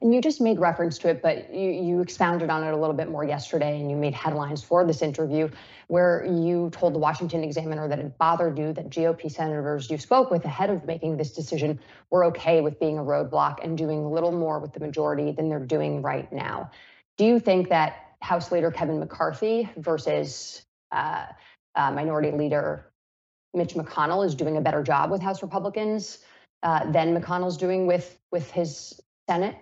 And 0.00 0.14
you 0.14 0.20
just 0.20 0.40
made 0.40 0.58
reference 0.58 0.98
to 0.98 1.08
it, 1.08 1.22
but 1.22 1.52
you, 1.52 1.70
you 1.70 2.00
expounded 2.00 2.50
on 2.50 2.64
it 2.64 2.72
a 2.72 2.76
little 2.76 2.94
bit 2.94 3.10
more 3.10 3.24
yesterday, 3.24 3.80
and 3.80 3.90
you 3.90 3.96
made 3.96 4.14
headlines 4.14 4.62
for 4.62 4.84
this 4.84 5.02
interview 5.02 5.48
where 5.88 6.24
you 6.26 6.70
told 6.72 6.94
the 6.94 6.98
Washington 6.98 7.42
Examiner 7.42 7.88
that 7.88 7.98
it 7.98 8.18
bothered 8.18 8.58
you 8.58 8.72
that 8.74 8.90
GOP 8.90 9.30
senators 9.30 9.90
you 9.90 9.98
spoke 9.98 10.30
with 10.30 10.44
ahead 10.44 10.70
of 10.70 10.84
making 10.84 11.16
this 11.16 11.32
decision 11.32 11.80
were 12.10 12.24
okay 12.24 12.60
with 12.60 12.78
being 12.78 12.98
a 12.98 13.02
roadblock 13.02 13.64
and 13.64 13.76
doing 13.78 14.10
little 14.10 14.32
more 14.32 14.58
with 14.58 14.72
the 14.72 14.80
majority 14.80 15.32
than 15.32 15.48
they're 15.48 15.58
doing 15.58 16.02
right 16.02 16.30
now. 16.32 16.70
Do 17.16 17.24
you 17.24 17.40
think 17.40 17.68
that 17.70 18.14
House 18.20 18.52
Leader 18.52 18.70
Kevin 18.70 18.98
McCarthy 18.98 19.68
versus 19.76 20.62
uh, 20.92 21.26
uh, 21.74 21.90
Minority 21.92 22.30
Leader 22.32 22.90
Mitch 23.54 23.74
McConnell 23.74 24.26
is 24.26 24.34
doing 24.34 24.56
a 24.56 24.60
better 24.60 24.82
job 24.82 25.10
with 25.10 25.22
House 25.22 25.42
Republicans 25.42 26.18
uh, 26.62 26.90
than 26.90 27.18
McConnell's 27.18 27.56
doing 27.56 27.86
with 27.86 28.18
with 28.30 28.50
his 28.50 29.00
Senate? 29.28 29.56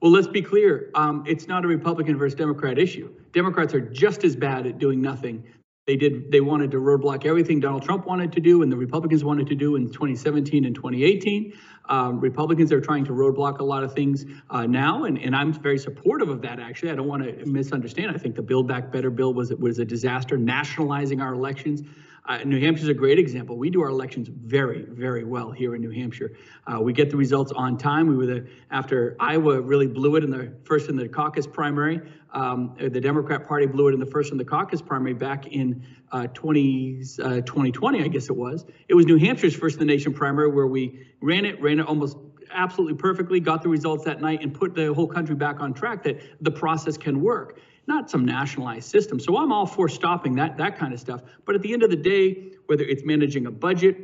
Well, 0.00 0.12
let's 0.12 0.28
be 0.28 0.42
clear. 0.42 0.90
Um, 0.94 1.24
it's 1.26 1.48
not 1.48 1.64
a 1.64 1.68
Republican 1.68 2.18
versus 2.18 2.36
Democrat 2.36 2.78
issue. 2.78 3.12
Democrats 3.32 3.74
are 3.74 3.80
just 3.80 4.24
as 4.24 4.36
bad 4.36 4.66
at 4.66 4.78
doing 4.78 5.00
nothing. 5.00 5.44
They 5.86 5.96
did. 5.96 6.32
They 6.32 6.40
wanted 6.40 6.72
to 6.72 6.78
roadblock 6.78 7.24
everything 7.24 7.60
Donald 7.60 7.84
Trump 7.84 8.06
wanted 8.06 8.32
to 8.32 8.40
do, 8.40 8.62
and 8.62 8.72
the 8.72 8.76
Republicans 8.76 9.22
wanted 9.22 9.46
to 9.46 9.54
do 9.54 9.76
in 9.76 9.86
2017 9.86 10.64
and 10.64 10.74
2018. 10.74 11.52
Um, 11.88 12.18
Republicans 12.18 12.72
are 12.72 12.80
trying 12.80 13.04
to 13.04 13.12
roadblock 13.12 13.60
a 13.60 13.64
lot 13.64 13.84
of 13.84 13.94
things 13.94 14.26
uh, 14.50 14.66
now, 14.66 15.04
and, 15.04 15.16
and 15.16 15.34
I'm 15.34 15.52
very 15.52 15.78
supportive 15.78 16.28
of 16.28 16.42
that. 16.42 16.58
Actually, 16.58 16.90
I 16.90 16.96
don't 16.96 17.06
want 17.06 17.22
to 17.22 17.46
misunderstand. 17.46 18.10
I 18.10 18.18
think 18.18 18.34
the 18.34 18.42
Build 18.42 18.66
Back 18.66 18.90
Better 18.90 19.10
bill 19.10 19.32
was 19.32 19.54
was 19.54 19.78
a 19.78 19.84
disaster, 19.84 20.36
nationalizing 20.36 21.20
our 21.20 21.32
elections. 21.32 21.82
Uh, 22.26 22.38
New 22.44 22.60
Hampshire 22.60 22.82
is 22.82 22.88
a 22.88 22.94
great 22.94 23.18
example. 23.18 23.56
We 23.56 23.70
do 23.70 23.80
our 23.82 23.88
elections 23.88 24.28
very, 24.28 24.82
very 24.82 25.24
well 25.24 25.52
here 25.52 25.76
in 25.76 25.80
New 25.80 25.90
Hampshire. 25.90 26.32
Uh, 26.66 26.80
we 26.80 26.92
get 26.92 27.08
the 27.08 27.16
results 27.16 27.52
on 27.52 27.78
time. 27.78 28.08
We 28.08 28.16
were 28.16 28.26
the 28.26 28.46
after 28.70 29.16
Iowa 29.20 29.60
really 29.60 29.86
blew 29.86 30.16
it 30.16 30.24
in 30.24 30.30
the 30.30 30.52
first 30.64 30.88
in 30.88 30.96
the 30.96 31.08
caucus 31.08 31.46
primary. 31.46 32.00
Um, 32.32 32.74
the 32.78 33.00
Democrat 33.00 33.46
Party 33.46 33.66
blew 33.66 33.88
it 33.88 33.94
in 33.94 34.00
the 34.00 34.06
first 34.06 34.32
in 34.32 34.38
the 34.38 34.44
caucus 34.44 34.82
primary 34.82 35.14
back 35.14 35.46
in 35.46 35.86
uh, 36.12 36.26
20, 36.28 36.98
2020, 36.98 38.00
uh, 38.00 38.04
I 38.04 38.08
guess 38.08 38.28
it 38.28 38.36
was. 38.36 38.66
It 38.88 38.94
was 38.94 39.06
New 39.06 39.18
Hampshire's 39.18 39.54
first 39.54 39.80
in 39.80 39.86
the 39.86 39.92
nation 39.92 40.12
primary 40.12 40.50
where 40.50 40.66
we 40.66 41.06
ran 41.20 41.44
it, 41.44 41.60
ran 41.62 41.78
it 41.78 41.86
almost 41.86 42.18
absolutely 42.50 42.96
perfectly, 42.96 43.40
got 43.40 43.62
the 43.62 43.68
results 43.68 44.04
that 44.04 44.20
night, 44.20 44.42
and 44.42 44.52
put 44.52 44.74
the 44.74 44.92
whole 44.92 45.06
country 45.06 45.34
back 45.34 45.60
on 45.60 45.72
track 45.72 46.02
that 46.02 46.20
the 46.40 46.50
process 46.50 46.96
can 46.96 47.20
work 47.20 47.60
not 47.86 48.10
some 48.10 48.24
nationalized 48.24 48.90
system. 48.90 49.20
So 49.20 49.36
I'm 49.36 49.52
all 49.52 49.66
for 49.66 49.88
stopping 49.88 50.34
that 50.36 50.56
that 50.58 50.78
kind 50.78 50.92
of 50.92 51.00
stuff. 51.00 51.22
But 51.44 51.54
at 51.54 51.62
the 51.62 51.72
end 51.72 51.82
of 51.82 51.90
the 51.90 51.96
day, 51.96 52.52
whether 52.66 52.84
it's 52.84 53.04
managing 53.04 53.46
a 53.46 53.50
budget, 53.50 53.96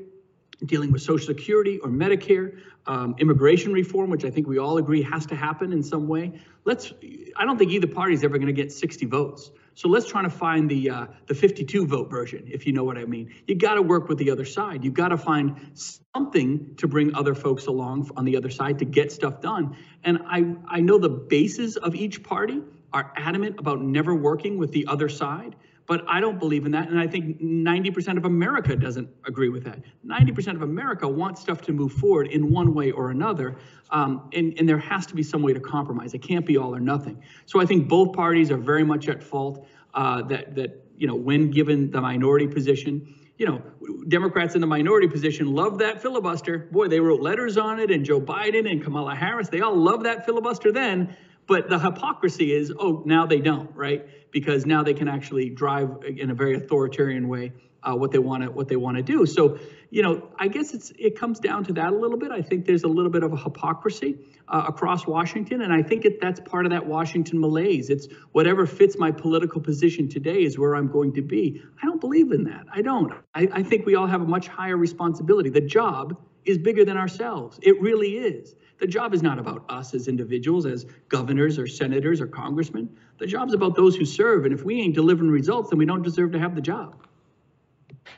dealing 0.67 0.93
with 0.93 1.03
Social 1.03 1.27
Security 1.27 1.79
or 1.79 1.89
Medicare, 1.89 2.59
um, 2.87 3.15
immigration 3.19 3.73
reform, 3.73 4.11
which 4.11 4.25
I 4.25 4.31
think 4.31 4.47
we 4.47 4.59
all 4.59 4.79
agree 4.79 5.03
has 5.03 5.27
to 5.27 5.37
happen 5.37 5.73
in 5.73 5.83
some 5.83 6.09
way. 6.09 6.33
Let's. 6.65 6.93
I 7.37 7.45
don't 7.45 7.59
think 7.59 7.73
either 7.73 7.87
party 7.87 8.15
is 8.15 8.25
ever 8.25 8.39
going 8.39 8.49
to 8.49 8.53
get 8.53 8.73
60 8.73 9.07
votes. 9.07 9.51
So 9.75 9.89
let's 9.89 10.07
try 10.07 10.23
to 10.23 10.31
find 10.31 10.71
the 10.71 10.91
uh, 10.91 11.07
the 11.27 11.35
52 11.35 11.87
vote 11.87 12.11
version, 12.11 12.45
if 12.47 12.67
you 12.67 12.73
know 12.73 12.85
what 12.85 12.99
I 12.99 13.05
mean. 13.05 13.35
You 13.47 13.55
got 13.55 13.75
to 13.75 13.83
work 13.83 14.09
with 14.09 14.19
the 14.19 14.31
other 14.31 14.45
side. 14.45 14.85
You've 14.85 14.95
got 14.95 15.09
to 15.09 15.17
find 15.17 15.71
something 15.75 16.75
to 16.77 16.87
bring 16.87 17.15
other 17.15 17.35
folks 17.35 17.67
along 17.67 18.11
on 18.17 18.25
the 18.25 18.37
other 18.37 18.51
side 18.51 18.79
to 18.81 18.85
get 18.85 19.13
stuff 19.13 19.41
done. 19.41 19.77
And 20.05 20.19
I 20.27 20.55
I 20.69 20.81
know 20.81 20.99
the 20.99 21.09
bases 21.09 21.77
of 21.77 21.95
each 21.95 22.23
party 22.23 22.61
are 22.93 23.13
adamant 23.17 23.59
about 23.59 23.81
never 23.81 24.15
working 24.15 24.59
with 24.59 24.73
the 24.73 24.87
other 24.87 25.09
side. 25.09 25.57
But 25.87 26.05
I 26.09 26.21
don't 26.21 26.39
believe 26.39 26.65
in 26.65 26.73
that. 26.73 26.89
And 26.89 26.99
I 26.99 27.07
think 27.07 27.41
90% 27.41 28.17
of 28.17 28.25
America 28.25 28.77
doesn't 28.77 29.09
agree 29.27 29.49
with 29.49 29.65
that. 29.65 29.81
90% 30.07 30.55
of 30.55 30.63
America 30.63 31.09
wants 31.09 31.41
stuff 31.41 31.61
to 31.63 31.73
move 31.73 31.93
forward 31.93 32.29
in 32.29 32.53
one 32.53 32.73
way 32.73 32.93
or 32.93 33.11
another. 33.11 33.57
Um, 33.91 34.31
and, 34.33 34.55
and 34.59 34.69
there 34.69 34.79
has 34.79 35.07
to 35.07 35.15
be 35.15 35.23
some 35.23 35.43
way 35.43 35.53
to 35.53 35.61
compromise. 35.61 36.15
It 36.15 36.23
can't 36.23 36.47
be 36.47 36.57
all 36.57 36.75
or 36.75 36.81
nothing. 36.81 37.23
So 37.47 37.61
I 37.61 37.67
think 37.67 37.89
both 37.89 38.13
parties 38.13 38.51
are 38.51 38.57
very 38.57 38.85
much 38.85 39.09
at 39.09 39.23
fault 39.23 39.67
uh, 39.95 40.23
that, 40.23 40.55
that, 40.55 40.85
you 40.97 41.07
know, 41.07 41.17
when 41.17 41.51
given 41.51 41.91
the 41.91 42.01
minority 42.01 42.47
position, 42.47 43.15
you 43.39 43.47
know, 43.47 43.63
Democrats 44.09 44.55
in 44.55 44.61
the 44.61 44.67
minority 44.67 45.09
position 45.09 45.53
love 45.53 45.79
that 45.79 46.01
filibuster. 46.01 46.69
Boy, 46.71 46.89
they 46.89 47.01
wrote 47.01 47.21
letters 47.21 47.59
on 47.59 47.81
it, 47.81 47.91
and 47.91 48.05
Joe 48.05 48.21
Biden 48.21 48.71
and 48.71 48.83
Kamala 48.83 49.15
Harris, 49.15 49.49
they 49.49 49.61
all 49.61 49.75
love 49.75 50.05
that 50.05 50.25
filibuster 50.25 50.71
then. 50.71 51.17
But 51.47 51.69
the 51.69 51.79
hypocrisy 51.79 52.53
is, 52.53 52.73
oh, 52.79 53.03
now 53.05 53.27
they 53.27 53.41
don't, 53.41 53.75
right? 53.75 54.07
Because 54.31 54.65
now 54.65 54.83
they 54.83 54.95
can 54.95 55.09
actually 55.09 55.51
drive 55.51 55.91
in 56.05 56.31
a 56.31 56.35
very 56.35 56.55
authoritarian 56.55 57.29
way 57.29 57.53
uh, 57.83 57.95
what 57.95 58.11
they 58.13 58.19
want 58.19 58.43
to 58.43 58.51
what 58.51 58.69
they 58.69 58.77
want 58.77 58.97
to 58.97 59.03
do. 59.03 59.27
So, 59.27 59.59
you 59.91 60.03
know, 60.03 60.29
I 60.39 60.49
guess 60.49 60.73
it's 60.75 60.93
it 60.99 61.19
comes 61.19 61.41
down 61.41 61.65
to 61.65 61.73
that 61.75 61.93
a 61.93 61.97
little 61.97 62.17
bit. 62.17 62.31
I 62.31 62.43
think 62.43 62.65
there's 62.65 62.85
a 62.85 62.89
little 62.89 63.11
bit 63.11 63.23
of 63.23 63.33
a 63.33 63.37
hypocrisy 63.37 64.19
uh, 64.49 64.65
across 64.69 65.07
Washington, 65.07 65.63
and 65.63 65.73
I 65.73 65.83
think 65.83 66.05
it, 66.05 66.21
that's 66.21 66.41
part 66.41 66.65
of 66.65 66.71
that 66.71 66.87
Washington 66.87 67.41
malaise. 67.41 67.91
It's 67.91 68.07
whatever 68.33 68.67
fits 68.67 68.97
my 68.99 69.11
political 69.11 69.61
position 69.61 70.09
today 70.09 70.45
is 70.45 70.59
where 70.59 70.77
I'm 70.77 70.89
going 70.89 71.13
to 71.15 71.23
be. 71.23 71.63
I 71.83 71.87
don't 71.87 72.01
believe 72.01 72.33
in 72.33 72.45
that. 72.45 72.67
I 72.73 72.83
don't. 72.83 73.13
I, 73.35 73.49
I 73.53 73.63
think 73.63 73.85
we 73.87 73.97
all 73.97 74.07
have 74.07 74.23
a 74.23 74.27
much 74.27 74.49
higher 74.49 74.77
responsibility. 74.77 75.51
The 75.51 75.61
job 75.61 76.17
is 76.45 76.59
bigger 76.59 76.85
than 76.85 76.97
ourselves. 76.97 77.59
It 77.63 77.81
really 77.81 78.17
is. 78.17 78.55
The 78.83 78.89
job 78.89 79.15
is 79.15 79.23
not 79.23 79.39
about 79.39 79.65
us 79.69 79.95
as 79.95 80.09
individuals, 80.09 80.67
as 80.67 80.87
governors 81.09 81.57
or 81.57 81.69
senators 81.69 82.21
or 82.21 82.27
congressmen. 82.27 82.89
The 83.19 83.29
job's 83.29 83.55
about 83.55 83.77
those 83.77 83.95
who 83.95 84.05
serve. 84.05 84.45
And 84.45 84.53
if 84.53 84.65
we 84.65 84.81
ain't 84.81 84.97
delivering 84.97 85.31
results, 85.31 85.71
then 85.71 85.79
we 85.79 85.87
don't 85.87 86.03
deserve 86.03 86.33
to 86.33 86.41
have 86.41 86.57
the 86.57 86.61
job. 86.61 87.07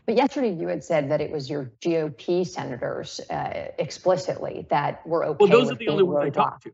But 0.07 0.17
yesterday 0.17 0.55
you 0.55 0.69
had 0.69 0.83
said 0.83 1.11
that 1.11 1.21
it 1.21 1.31
was 1.31 1.51
your 1.51 1.71
GOP 1.83 2.47
senators 2.47 3.21
uh, 3.29 3.73
explicitly 3.79 4.67
that 4.71 5.07
were 5.07 5.27
okay. 5.27 5.37
Well, 5.39 5.51
those 5.51 5.71
are 5.71 5.75
the 5.75 5.89
only 5.89 6.03
ones 6.03 6.25
I 6.25 6.31
talked 6.31 6.63
to. 6.63 6.73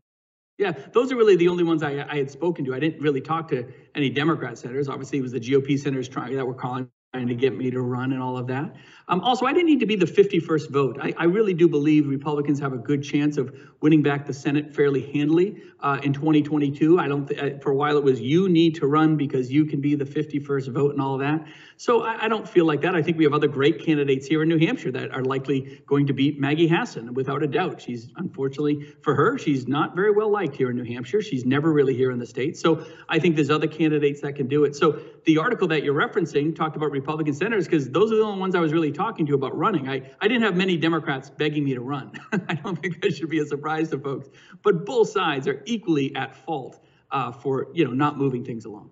Yeah, 0.57 0.71
those 0.71 1.11
are 1.11 1.17
really 1.17 1.35
the 1.35 1.49
only 1.49 1.65
ones 1.65 1.83
I, 1.83 2.05
I 2.09 2.15
had 2.15 2.31
spoken 2.31 2.63
to. 2.63 2.73
I 2.73 2.79
didn't 2.79 3.01
really 3.01 3.19
talk 3.19 3.49
to 3.49 3.67
any 3.93 4.09
Democrat 4.09 4.57
senators. 4.57 4.87
Obviously, 4.87 5.19
it 5.19 5.21
was 5.23 5.33
the 5.33 5.39
GOP 5.41 5.77
senators 5.77 6.07
trying 6.07 6.33
that 6.37 6.47
were 6.47 6.53
calling 6.53 6.89
trying 7.13 7.27
to 7.27 7.35
get 7.35 7.57
me 7.57 7.69
to 7.69 7.81
run 7.81 8.13
and 8.13 8.23
all 8.23 8.37
of 8.37 8.47
that. 8.47 8.73
Um, 9.09 9.19
also, 9.19 9.45
I 9.45 9.51
didn't 9.51 9.65
need 9.65 9.81
to 9.81 9.85
be 9.85 9.97
the 9.97 10.05
51st 10.05 10.69
vote. 10.69 10.97
I, 11.01 11.13
I, 11.17 11.25
really 11.25 11.53
do 11.53 11.67
believe 11.67 12.07
Republicans 12.07 12.57
have 12.61 12.71
a 12.71 12.77
good 12.77 13.03
chance 13.03 13.35
of 13.35 13.53
winning 13.81 14.01
back 14.01 14.25
the 14.25 14.31
Senate 14.31 14.73
fairly 14.73 15.11
handily 15.11 15.61
uh, 15.81 15.99
in 16.03 16.13
2022. 16.13 16.97
I 16.97 17.09
don't. 17.09 17.27
Th- 17.27 17.55
uh, 17.55 17.59
for 17.59 17.71
a 17.71 17.75
while, 17.75 17.97
it 17.97 18.03
was 18.05 18.21
you 18.21 18.47
need 18.47 18.75
to 18.75 18.87
run 18.87 19.17
because 19.17 19.51
you 19.51 19.65
can 19.65 19.81
be 19.81 19.95
the 19.95 20.05
51st 20.05 20.71
vote 20.71 20.93
and 20.93 21.01
all 21.01 21.15
of 21.15 21.19
that. 21.19 21.45
So 21.75 22.03
I, 22.03 22.25
I, 22.25 22.27
don't 22.29 22.47
feel 22.47 22.63
like 22.63 22.79
that. 22.81 22.95
I 22.95 23.01
think 23.01 23.17
we 23.17 23.25
have 23.25 23.33
other 23.33 23.49
great 23.49 23.83
candidates 23.83 24.27
here 24.27 24.43
in 24.43 24.47
New 24.47 24.59
Hampshire 24.59 24.91
that 24.91 25.11
are 25.11 25.23
likely 25.25 25.81
going 25.87 26.07
to 26.07 26.13
beat 26.13 26.39
Maggie 26.39 26.67
Hassan 26.67 27.13
without 27.13 27.43
a 27.43 27.47
doubt. 27.47 27.81
She's 27.81 28.07
unfortunately 28.15 28.93
for 29.01 29.15
her, 29.15 29.37
she's 29.37 29.67
not 29.67 29.95
very 29.95 30.11
well 30.11 30.29
liked 30.29 30.55
here 30.55 30.69
in 30.69 30.77
New 30.77 30.85
Hampshire. 30.85 31.21
She's 31.21 31.43
never 31.43 31.73
really 31.73 31.95
here 31.95 32.11
in 32.11 32.19
the 32.19 32.25
state. 32.25 32.55
So 32.55 32.85
I 33.09 33.19
think 33.19 33.35
there's 33.35 33.49
other 33.49 33.67
candidates 33.67 34.21
that 34.21 34.35
can 34.37 34.47
do 34.47 34.63
it. 34.63 34.75
So 34.75 35.01
the 35.25 35.39
article 35.39 35.67
that 35.69 35.83
you're 35.83 35.93
referencing 35.93 36.55
talked 36.55 36.77
about 36.77 36.91
Republican 37.01 37.33
senators 37.33 37.65
because 37.65 37.89
those 37.89 38.11
are 38.11 38.15
the 38.15 38.23
only 38.23 38.39
ones 38.39 38.55
I 38.55 38.59
was 38.59 38.71
really 38.71 38.91
talking 38.91 39.25
to 39.25 39.33
about 39.33 39.57
running. 39.57 39.89
I, 39.89 40.01
I 40.21 40.27
didn't 40.27 40.43
have 40.43 40.55
many 40.55 40.77
Democrats 40.77 41.29
begging 41.29 41.65
me 41.65 41.73
to 41.73 41.81
run. 41.81 42.13
I 42.47 42.53
don't 42.55 42.79
think 42.79 43.01
that 43.01 43.15
should 43.15 43.29
be 43.29 43.39
a 43.39 43.45
surprise 43.45 43.89
to 43.89 43.99
folks. 43.99 44.29
But 44.63 44.85
both 44.85 45.09
sides 45.09 45.47
are 45.47 45.61
equally 45.65 46.15
at 46.15 46.35
fault 46.35 46.83
uh, 47.11 47.31
for 47.31 47.67
you 47.73 47.83
know 47.85 47.91
not 47.91 48.17
moving 48.17 48.45
things 48.45 48.65
along. 48.65 48.91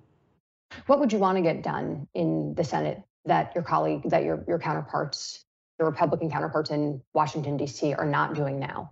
What 0.87 0.99
would 0.99 1.13
you 1.13 1.19
want 1.19 1.37
to 1.37 1.41
get 1.41 1.63
done 1.63 2.07
in 2.13 2.53
the 2.55 2.63
Senate 2.63 3.01
that 3.25 3.53
your 3.55 3.63
colleague, 3.63 4.09
that 4.09 4.23
your 4.23 4.43
your 4.47 4.59
counterparts, 4.59 5.45
your 5.79 5.89
Republican 5.89 6.29
counterparts 6.29 6.69
in 6.69 7.01
Washington 7.13 7.57
D.C. 7.57 7.93
are 7.93 8.05
not 8.05 8.35
doing 8.35 8.59
now? 8.59 8.91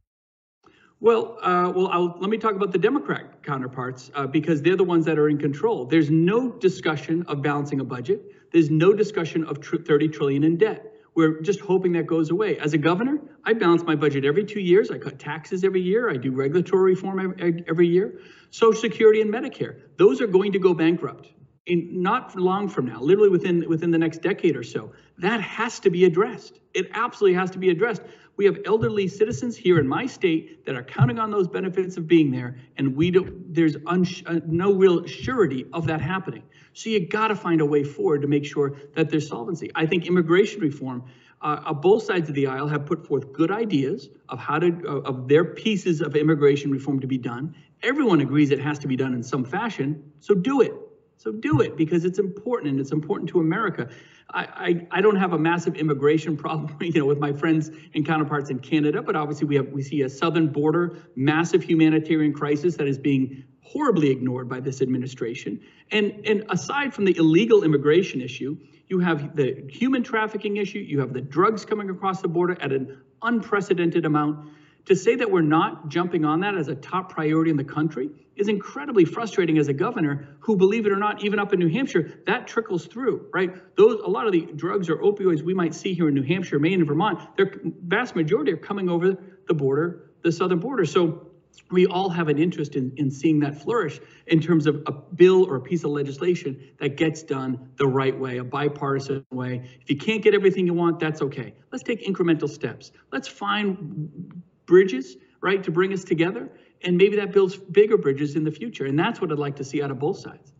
Well, 0.99 1.37
uh, 1.43 1.71
well, 1.75 1.87
I'll, 1.89 2.17
let 2.19 2.29
me 2.29 2.37
talk 2.37 2.55
about 2.55 2.71
the 2.71 2.79
Democrat 2.79 3.43
counterparts 3.43 4.09
uh, 4.15 4.25
because 4.25 4.63
they're 4.63 4.75
the 4.75 4.83
ones 4.83 5.05
that 5.05 5.19
are 5.19 5.29
in 5.29 5.37
control. 5.37 5.85
There's 5.85 6.09
no 6.09 6.51
discussion 6.51 7.23
of 7.27 7.43
balancing 7.43 7.79
a 7.79 7.83
budget. 7.83 8.51
There's 8.51 8.71
no 8.71 8.93
discussion 8.93 9.43
of 9.43 9.61
tr- 9.61 9.77
30 9.77 10.07
trillion 10.07 10.43
in 10.43 10.57
debt. 10.57 10.95
We're 11.13 11.41
just 11.41 11.59
hoping 11.59 11.91
that 11.93 12.07
goes 12.07 12.31
away. 12.31 12.57
As 12.57 12.73
a 12.73 12.77
governor, 12.79 13.19
I 13.43 13.53
balance 13.53 13.83
my 13.83 13.95
budget 13.95 14.25
every 14.25 14.43
two 14.43 14.59
years. 14.59 14.89
I 14.89 14.97
cut 14.97 15.19
taxes 15.19 15.63
every 15.63 15.81
year. 15.81 16.09
I 16.09 16.17
do 16.17 16.31
regulatory 16.31 16.93
reform 16.93 17.35
every, 17.39 17.87
year. 17.87 18.19
Social 18.49 18.79
Security 18.79 19.21
and 19.21 19.31
Medicare, 19.31 19.81
those 19.97 20.21
are 20.21 20.27
going 20.27 20.51
to 20.51 20.59
go 20.59 20.73
bankrupt 20.73 21.31
in 21.65 22.01
not 22.01 22.35
long 22.35 22.69
from 22.69 22.85
now, 22.85 23.01
literally 23.01 23.29
within 23.29 23.67
within 23.67 23.91
the 23.91 23.97
next 23.97 24.21
decade 24.21 24.55
or 24.55 24.63
so. 24.63 24.93
That 25.17 25.41
has 25.41 25.79
to 25.81 25.89
be 25.89 26.05
addressed. 26.05 26.59
It 26.73 26.87
absolutely 26.93 27.37
has 27.37 27.51
to 27.51 27.57
be 27.57 27.71
addressed. 27.71 28.03
We 28.37 28.45
have 28.45 28.59
elderly 28.65 29.07
citizens 29.07 29.57
here 29.57 29.79
in 29.79 29.87
my 29.87 30.05
state 30.05 30.65
that 30.65 30.75
are 30.75 30.83
counting 30.83 31.17
on 31.17 31.31
those 31.31 31.47
benefits 31.47 31.97
of 31.97 32.07
being 32.07 32.31
there, 32.31 32.57
and 32.77 32.95
we 32.95 33.11
don't. 33.11 33.53
There's 33.53 33.75
uh, 33.85 34.39
no 34.45 34.73
real 34.73 35.05
surety 35.07 35.65
of 35.73 35.87
that 35.87 36.01
happening. 36.01 36.43
So 36.73 36.91
you 36.91 37.07
got 37.07 37.29
to 37.29 37.35
find 37.35 37.61
a 37.61 37.65
way 37.65 37.83
forward 37.83 38.21
to 38.21 38.27
make 38.27 38.45
sure 38.45 38.77
that 38.93 39.09
there's 39.09 39.27
solvency. 39.27 39.71
I 39.73 39.87
think 39.87 40.05
immigration 40.05 40.61
reform. 40.61 41.03
Uh, 41.41 41.71
both 41.73 42.03
sides 42.03 42.29
of 42.29 42.35
the 42.35 42.47
aisle 42.47 42.67
have 42.67 42.85
put 42.85 43.05
forth 43.05 43.31
good 43.31 43.51
ideas 43.51 44.09
of 44.29 44.39
how 44.39 44.57
to 44.59 44.67
uh, 44.87 45.09
of 45.09 45.27
their 45.27 45.43
pieces 45.43 46.01
of 46.01 46.15
immigration 46.15 46.71
reform 46.71 46.99
to 46.99 47.07
be 47.07 47.17
done. 47.17 47.55
Everyone 47.83 48.21
agrees 48.21 48.51
it 48.51 48.59
has 48.59 48.79
to 48.79 48.87
be 48.87 48.95
done 48.95 49.13
in 49.13 49.21
some 49.21 49.43
fashion, 49.43 50.11
so 50.19 50.33
do 50.33 50.61
it. 50.61 50.73
So 51.17 51.31
do 51.31 51.61
it 51.61 51.75
because 51.75 52.05
it's 52.05 52.19
important 52.19 52.71
and 52.71 52.79
it's 52.79 52.91
important 52.91 53.29
to 53.29 53.39
America. 53.39 53.89
I, 54.29 54.43
I, 54.91 54.99
I, 54.99 55.01
don't 55.01 55.15
have 55.15 55.33
a 55.33 55.37
massive 55.37 55.75
immigration 55.75 56.37
problem, 56.43 56.75
you 56.79 56.99
know, 56.99 57.05
with 57.05 57.17
my 57.17 57.33
friends 57.33 57.71
and 57.95 58.05
counterparts 58.05 58.49
in 58.49 58.59
Canada, 58.59 59.01
but 59.01 59.15
obviously 59.15 59.47
we 59.47 59.55
have 59.55 59.69
we 59.69 59.81
see 59.81 60.01
a 60.01 60.09
southern 60.09 60.47
border 60.47 60.97
massive 61.15 61.63
humanitarian 61.63 62.33
crisis 62.33 62.75
that 62.75 62.87
is 62.87 62.97
being 62.97 63.43
horribly 63.61 64.09
ignored 64.09 64.47
by 64.47 64.59
this 64.59 64.81
administration. 64.81 65.59
And 65.91 66.25
and 66.25 66.45
aside 66.49 66.93
from 66.93 67.05
the 67.05 67.17
illegal 67.17 67.63
immigration 67.63 68.21
issue, 68.21 68.57
you 68.87 68.99
have 68.99 69.35
the 69.35 69.65
human 69.69 70.03
trafficking 70.03 70.57
issue, 70.57 70.79
you 70.79 70.99
have 70.99 71.13
the 71.13 71.21
drugs 71.21 71.65
coming 71.65 71.89
across 71.89 72.21
the 72.21 72.27
border 72.27 72.57
at 72.61 72.71
an 72.71 73.01
unprecedented 73.21 74.05
amount. 74.05 74.49
To 74.87 74.95
say 74.95 75.15
that 75.15 75.29
we're 75.29 75.41
not 75.41 75.89
jumping 75.89 76.23
on 76.23 76.39
that 76.39 76.55
as 76.55 76.69
a 76.69 76.75
top 76.75 77.11
priority 77.11 77.51
in 77.51 77.57
the 77.57 77.63
country 77.65 78.09
is 78.37 78.47
incredibly 78.47 79.03
frustrating 79.03 79.57
as 79.57 79.67
a 79.67 79.73
governor 79.73 80.37
who, 80.39 80.55
believe 80.55 80.85
it 80.85 80.93
or 80.93 80.97
not, 80.97 81.25
even 81.25 81.39
up 81.39 81.51
in 81.51 81.59
New 81.59 81.67
Hampshire, 81.67 82.21
that 82.25 82.47
trickles 82.47 82.85
through, 82.85 83.27
right? 83.33 83.53
Those 83.75 83.99
a 83.99 84.07
lot 84.07 84.27
of 84.27 84.31
the 84.31 84.47
drugs 84.55 84.89
or 84.89 84.97
opioids 84.97 85.41
we 85.41 85.53
might 85.53 85.75
see 85.75 85.93
here 85.93 86.07
in 86.07 86.13
New 86.13 86.23
Hampshire, 86.23 86.57
Maine, 86.57 86.79
and 86.79 86.87
Vermont, 86.87 87.35
their 87.35 87.51
vast 87.85 88.15
majority 88.15 88.53
are 88.53 88.57
coming 88.57 88.87
over 88.87 89.17
the 89.47 89.53
border, 89.53 90.11
the 90.23 90.31
southern 90.31 90.59
border. 90.59 90.85
So 90.85 91.27
we 91.69 91.85
all 91.85 92.09
have 92.09 92.29
an 92.29 92.39
interest 92.39 92.77
in, 92.77 92.93
in 92.95 93.11
seeing 93.11 93.41
that 93.41 93.61
flourish 93.61 93.99
in 94.27 94.39
terms 94.39 94.67
of 94.67 94.83
a 94.85 94.93
bill 94.93 95.43
or 95.43 95.57
a 95.57 95.61
piece 95.61 95.83
of 95.83 95.91
legislation 95.91 96.61
that 96.79 96.95
gets 96.95 97.23
done 97.23 97.71
the 97.75 97.87
right 97.87 98.17
way, 98.17 98.37
a 98.37 98.43
bipartisan 98.43 99.25
way. 99.31 99.69
If 99.81 99.89
you 99.89 99.97
can't 99.97 100.23
get 100.23 100.33
everything 100.33 100.65
you 100.65 100.73
want, 100.73 100.99
that's 100.99 101.21
okay. 101.23 101.55
Let's 101.73 101.83
take 101.83 102.07
incremental 102.07 102.47
steps. 102.47 102.93
Let's 103.11 103.27
find 103.27 104.43
bridges, 104.67 105.15
right, 105.41 105.63
to 105.63 105.71
bring 105.71 105.91
us 105.93 106.03
together. 106.03 106.49
And 106.83 106.95
maybe 106.97 107.15
that 107.15 107.31
builds 107.31 107.57
bigger 107.57 107.97
bridges 107.97 108.35
in 108.35 108.43
the 108.43 108.51
future. 108.51 108.85
And 108.85 108.99
that's 108.99 109.19
what 109.19 109.31
I'd 109.31 109.39
like 109.39 109.55
to 109.55 109.63
see 109.63 109.81
out 109.81 109.89
of 109.89 109.97
both 109.97 110.19
sides. 110.19 110.53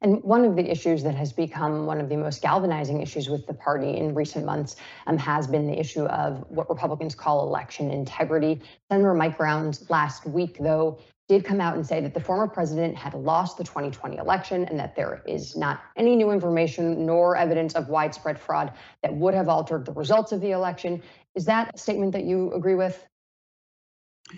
And 0.00 0.22
one 0.22 0.44
of 0.44 0.56
the 0.56 0.70
issues 0.70 1.02
that 1.02 1.14
has 1.14 1.32
become 1.32 1.86
one 1.86 2.00
of 2.00 2.08
the 2.08 2.16
most 2.16 2.42
galvanizing 2.42 3.00
issues 3.00 3.28
with 3.28 3.46
the 3.46 3.54
party 3.54 3.96
in 3.96 4.14
recent 4.14 4.44
months 4.44 4.76
um, 5.06 5.18
has 5.18 5.46
been 5.46 5.66
the 5.66 5.78
issue 5.78 6.04
of 6.04 6.44
what 6.48 6.68
Republicans 6.68 7.14
call 7.14 7.46
election 7.46 7.90
integrity. 7.90 8.62
Senator 8.90 9.14
Mike 9.14 9.38
Rounds 9.38 9.88
last 9.90 10.26
week, 10.26 10.58
though, 10.60 10.98
did 11.26 11.42
come 11.42 11.60
out 11.60 11.74
and 11.74 11.86
say 11.86 12.00
that 12.02 12.12
the 12.12 12.20
former 12.20 12.46
president 12.46 12.94
had 12.94 13.14
lost 13.14 13.56
the 13.56 13.64
2020 13.64 14.18
election 14.18 14.66
and 14.66 14.78
that 14.78 14.94
there 14.94 15.22
is 15.26 15.56
not 15.56 15.80
any 15.96 16.16
new 16.16 16.30
information 16.30 17.06
nor 17.06 17.34
evidence 17.34 17.74
of 17.74 17.88
widespread 17.88 18.38
fraud 18.38 18.72
that 19.02 19.14
would 19.14 19.32
have 19.32 19.48
altered 19.48 19.86
the 19.86 19.92
results 19.92 20.32
of 20.32 20.40
the 20.42 20.50
election. 20.50 21.02
Is 21.34 21.46
that 21.46 21.72
a 21.74 21.78
statement 21.78 22.12
that 22.12 22.24
you 22.24 22.52
agree 22.52 22.74
with? 22.74 23.04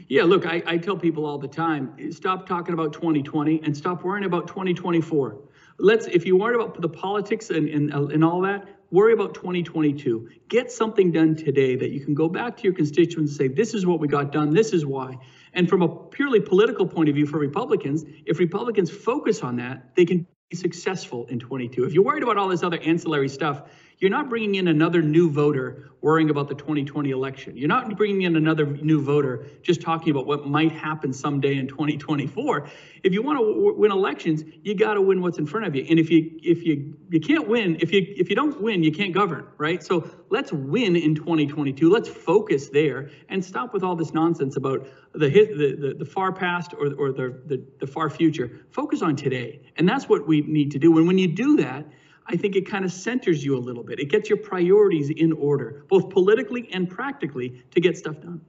Yeah, 0.08 0.24
look, 0.24 0.46
I, 0.46 0.62
I 0.66 0.78
tell 0.78 0.96
people 0.96 1.26
all 1.26 1.38
the 1.38 1.48
time 1.48 2.12
stop 2.12 2.46
talking 2.46 2.74
about 2.74 2.92
2020 2.92 3.62
and 3.62 3.76
stop 3.76 4.02
worrying 4.02 4.24
about 4.24 4.48
2024. 4.48 5.38
Let's, 5.78 6.06
if 6.06 6.26
you 6.26 6.36
worry 6.36 6.54
about 6.54 6.80
the 6.80 6.88
politics 6.88 7.50
and, 7.50 7.68
and, 7.68 7.94
uh, 7.94 8.06
and 8.06 8.24
all 8.24 8.40
that, 8.42 8.66
worry 8.90 9.12
about 9.12 9.34
2022. 9.34 10.28
Get 10.48 10.72
something 10.72 11.12
done 11.12 11.36
today 11.36 11.76
that 11.76 11.90
you 11.90 12.04
can 12.04 12.14
go 12.14 12.28
back 12.28 12.56
to 12.58 12.64
your 12.64 12.72
constituents 12.72 13.32
and 13.32 13.36
say, 13.36 13.48
this 13.48 13.74
is 13.74 13.84
what 13.84 14.00
we 14.00 14.08
got 14.08 14.32
done, 14.32 14.54
this 14.54 14.72
is 14.72 14.86
why. 14.86 15.16
And 15.52 15.68
from 15.68 15.82
a 15.82 15.88
purely 15.88 16.40
political 16.40 16.86
point 16.86 17.08
of 17.08 17.14
view 17.14 17.26
for 17.26 17.38
Republicans, 17.38 18.04
if 18.24 18.38
Republicans 18.38 18.90
focus 18.90 19.42
on 19.42 19.56
that, 19.56 19.94
they 19.96 20.04
can 20.04 20.26
be 20.50 20.56
successful 20.56 21.26
in 21.26 21.40
22. 21.40 21.84
If 21.84 21.92
you're 21.92 22.04
worried 22.04 22.22
about 22.22 22.36
all 22.36 22.48
this 22.48 22.62
other 22.62 22.78
ancillary 22.78 23.28
stuff, 23.28 23.62
you're 23.98 24.10
not 24.10 24.28
bringing 24.28 24.56
in 24.56 24.68
another 24.68 25.02
new 25.02 25.30
voter 25.30 25.90
worrying 26.06 26.30
about 26.30 26.46
the 26.46 26.54
2020 26.54 27.10
election. 27.10 27.56
You're 27.56 27.66
not 27.66 27.96
bringing 27.96 28.22
in 28.22 28.36
another 28.36 28.64
new 28.64 29.02
voter 29.02 29.44
just 29.62 29.80
talking 29.80 30.12
about 30.12 30.24
what 30.24 30.46
might 30.46 30.70
happen 30.70 31.12
someday 31.12 31.56
in 31.56 31.66
2024. 31.66 32.68
If 33.02 33.12
you 33.12 33.24
want 33.24 33.40
to 33.40 33.44
w- 33.44 33.74
win 33.76 33.90
elections, 33.90 34.44
you 34.62 34.76
got 34.76 34.94
to 34.94 35.02
win 35.02 35.20
what's 35.20 35.38
in 35.38 35.46
front 35.46 35.66
of 35.66 35.74
you. 35.74 35.84
And 35.90 35.98
if 35.98 36.08
you 36.08 36.38
if 36.44 36.64
you 36.64 36.96
you 37.10 37.18
can't 37.18 37.48
win, 37.48 37.78
if 37.80 37.90
you 37.92 38.06
if 38.16 38.30
you 38.30 38.36
don't 38.36 38.62
win, 38.62 38.84
you 38.84 38.92
can't 38.92 39.12
govern, 39.12 39.48
right? 39.58 39.82
So 39.82 40.08
let's 40.30 40.52
win 40.52 40.94
in 40.94 41.16
2022. 41.16 41.90
Let's 41.90 42.08
focus 42.08 42.68
there 42.68 43.10
and 43.28 43.44
stop 43.44 43.74
with 43.74 43.82
all 43.82 43.96
this 43.96 44.14
nonsense 44.14 44.56
about 44.56 44.86
the 45.12 45.28
the 45.28 45.76
the, 45.88 45.94
the 45.98 46.04
far 46.04 46.32
past 46.32 46.72
or 46.72 46.94
or 46.94 47.10
the, 47.10 47.36
the 47.46 47.66
the 47.80 47.86
far 47.88 48.10
future. 48.10 48.64
Focus 48.70 49.02
on 49.02 49.16
today, 49.16 49.60
and 49.74 49.88
that's 49.88 50.08
what 50.08 50.24
we 50.28 50.42
need 50.42 50.70
to 50.70 50.78
do. 50.78 50.96
And 50.98 51.08
when 51.08 51.18
you 51.18 51.26
do 51.26 51.56
that 51.56 51.84
I 52.28 52.36
think 52.36 52.56
it 52.56 52.68
kind 52.68 52.84
of 52.84 52.92
centers 52.92 53.44
you 53.44 53.56
a 53.56 53.58
little 53.58 53.84
bit. 53.84 54.00
It 54.00 54.10
gets 54.10 54.28
your 54.28 54.38
priorities 54.38 55.10
in 55.10 55.32
order, 55.32 55.84
both 55.88 56.10
politically 56.10 56.68
and 56.72 56.88
practically, 56.90 57.62
to 57.70 57.80
get 57.80 57.96
stuff 57.96 58.20
done. 58.20 58.40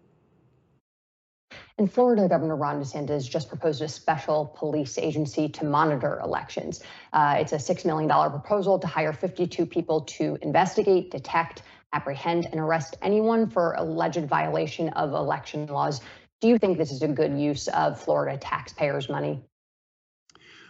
In 1.78 1.88
Florida, 1.88 2.28
Governor 2.28 2.56
Ron 2.56 2.82
DeSantis 2.82 3.30
just 3.30 3.50
proposed 3.50 3.84
a 3.84 3.88
special 3.88 4.52
police 4.58 4.98
agency 4.98 5.48
to 5.50 5.64
monitor 5.66 6.20
elections. 6.24 6.82
Uh, 7.14 7.36
it's 7.40 7.54
a 7.54 7.58
$6 7.58 7.86
million 7.86 8.10
proposal 8.10 8.80
to 8.80 8.88
hire 8.88 9.14
52 9.14 9.66
people 9.68 10.02
to 10.02 10.40
investigate, 10.42 11.12
detect, 11.12 11.62
apprehend, 11.94 12.48
and 12.48 12.60
arrest 12.60 12.98
anyone 13.04 13.48
for 13.48 13.74
alleged 13.74 14.26
violation 14.26 14.90
of 14.90 15.14
election 15.14 15.68
laws. 15.68 16.02
Do 16.42 16.48
you 16.48 16.58
think 16.58 16.80
this 16.80 16.92
is 16.92 17.04
a 17.04 17.08
good 17.08 17.40
use 17.40 17.68
of 17.68 18.02
Florida 18.02 18.38
taxpayers' 18.38 19.08
money? 19.08 19.44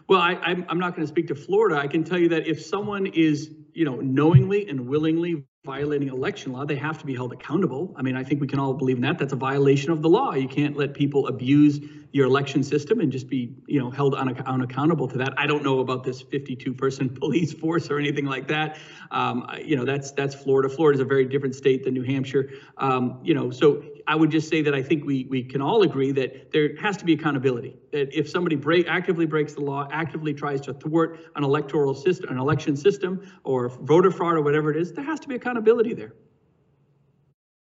Well, 0.07 0.21
I, 0.21 0.35
I'm, 0.35 0.65
I'm 0.69 0.79
not 0.79 0.95
going 0.95 1.05
to 1.05 1.07
speak 1.07 1.27
to 1.27 1.35
Florida. 1.35 1.77
I 1.77 1.87
can 1.87 2.03
tell 2.03 2.17
you 2.17 2.29
that 2.29 2.47
if 2.47 2.65
someone 2.65 3.07
is, 3.07 3.51
you 3.73 3.83
know, 3.83 3.97
knowingly 3.97 4.69
and 4.69 4.87
willingly 4.87 5.43
violating 5.67 6.07
election 6.07 6.53
law, 6.53 6.65
they 6.65 6.75
have 6.75 6.97
to 6.99 7.05
be 7.05 7.13
held 7.13 7.33
accountable. 7.33 7.93
I 7.97 8.01
mean, 8.01 8.15
I 8.15 8.23
think 8.23 8.39
we 8.39 8.47
can 8.47 8.59
all 8.59 8.73
believe 8.73 8.97
in 8.97 9.01
that. 9.01 9.17
That's 9.17 9.33
a 9.33 9.37
violation 9.37 9.91
of 9.91 10.01
the 10.01 10.09
law. 10.09 10.33
You 10.33 10.47
can't 10.47 10.77
let 10.77 10.93
people 10.93 11.27
abuse 11.27 11.81
your 12.13 12.25
election 12.25 12.63
system 12.63 13.01
and 13.01 13.11
just 13.11 13.27
be, 13.27 13.53
you 13.67 13.79
know, 13.79 13.91
held 13.91 14.15
un- 14.15 14.29
unaccountable 14.45 15.09
to 15.09 15.17
that. 15.17 15.33
I 15.37 15.45
don't 15.45 15.63
know 15.63 15.79
about 15.79 16.03
this 16.03 16.23
52-person 16.23 17.09
police 17.19 17.53
force 17.53 17.89
or 17.89 17.99
anything 17.99 18.25
like 18.25 18.47
that. 18.47 18.77
Um, 19.11 19.45
you 19.63 19.75
know, 19.75 19.83
that's 19.83 20.11
that's 20.11 20.33
Florida. 20.33 20.69
Florida 20.69 20.97
is 20.97 21.01
a 21.01 21.05
very 21.05 21.25
different 21.25 21.55
state 21.55 21.83
than 21.83 21.93
New 21.93 22.03
Hampshire. 22.03 22.49
Um, 22.77 23.19
you 23.23 23.33
know, 23.33 23.51
so 23.51 23.83
I 24.07 24.15
would 24.15 24.31
just 24.31 24.47
say 24.47 24.61
that 24.61 24.73
I 24.73 24.81
think 24.81 25.05
we 25.05 25.27
we 25.29 25.43
can 25.43 25.61
all 25.61 25.81
agree 25.81 26.11
that 26.13 26.51
there 26.53 26.77
has 26.77 26.95
to 26.97 27.05
be 27.05 27.13
accountability. 27.13 27.75
That 27.91 28.17
if 28.17 28.29
somebody 28.29 28.55
break 28.55 28.87
actively 28.87 29.25
breaks 29.25 29.53
the 29.53 29.61
law, 29.61 29.87
actively 29.91 30.33
tries 30.33 30.61
to 30.61 30.73
thwart 30.73 31.19
an 31.35 31.43
electoral 31.43 31.93
system, 31.93 32.29
an 32.29 32.37
election 32.37 32.77
system, 32.77 33.21
or 33.43 33.69
voter 33.69 34.11
fraud 34.11 34.35
or 34.35 34.41
whatever 34.41 34.71
it 34.71 34.77
is, 34.77 34.93
there 34.93 35.03
has 35.03 35.19
to 35.21 35.27
be 35.27 35.35
accountability 35.35 35.46
there. 35.93 36.13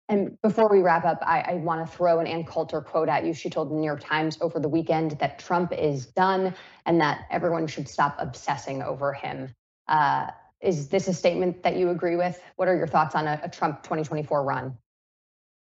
And 0.09 0.41
before 0.41 0.67
we 0.69 0.79
wrap 0.79 1.05
up, 1.05 1.19
I, 1.21 1.41
I 1.41 1.53
want 1.55 1.87
to 1.87 1.95
throw 1.95 2.19
an 2.19 2.25
Ann 2.25 2.43
Coulter 2.43 2.81
quote 2.81 3.09
at 3.09 3.25
you. 3.25 3.33
She 3.33 3.49
told 3.49 3.69
the 3.69 3.75
New 3.75 3.85
York 3.85 4.03
Times 4.03 4.39
over 4.41 4.59
the 4.59 4.67
weekend 4.67 5.11
that 5.19 5.37
Trump 5.37 5.71
is 5.71 6.07
done 6.07 6.55
and 6.87 6.99
that 6.99 7.27
everyone 7.29 7.67
should 7.67 7.87
stop 7.87 8.15
obsessing 8.17 8.81
over 8.81 9.13
him. 9.13 9.53
Uh, 9.87 10.31
is 10.61 10.89
this 10.89 11.07
a 11.07 11.13
statement 11.13 11.61
that 11.61 11.75
you 11.75 11.89
agree 11.89 12.15
with? 12.15 12.41
What 12.55 12.67
are 12.67 12.75
your 12.75 12.87
thoughts 12.87 13.13
on 13.13 13.27
a, 13.27 13.39
a 13.43 13.49
Trump 13.49 13.83
2024 13.83 14.43
run? 14.43 14.77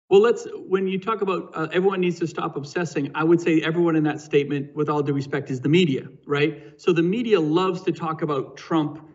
Well, 0.10 0.22
let's, 0.22 0.48
when 0.68 0.88
you 0.88 1.00
talk 1.00 1.22
about 1.22 1.52
uh, 1.54 1.68
everyone 1.72 2.02
needs 2.02 2.20
to 2.20 2.28
stop 2.28 2.56
obsessing, 2.56 3.12
I 3.16 3.24
would 3.24 3.40
say 3.40 3.62
everyone 3.62 3.96
in 3.96 4.04
that 4.04 4.22
statement, 4.22 4.76
with 4.76 4.90
all 4.90 5.04
due 5.04 5.14
respect, 5.14 5.50
is 5.50 5.62
the 5.62 5.70
media, 5.70 6.08
right? 6.26 6.74
So 6.78 6.92
the 6.94 7.04
media 7.04 7.40
loves 7.40 7.82
to 7.84 7.92
talk 7.92 8.22
about 8.22 8.58
Trump 8.58 9.08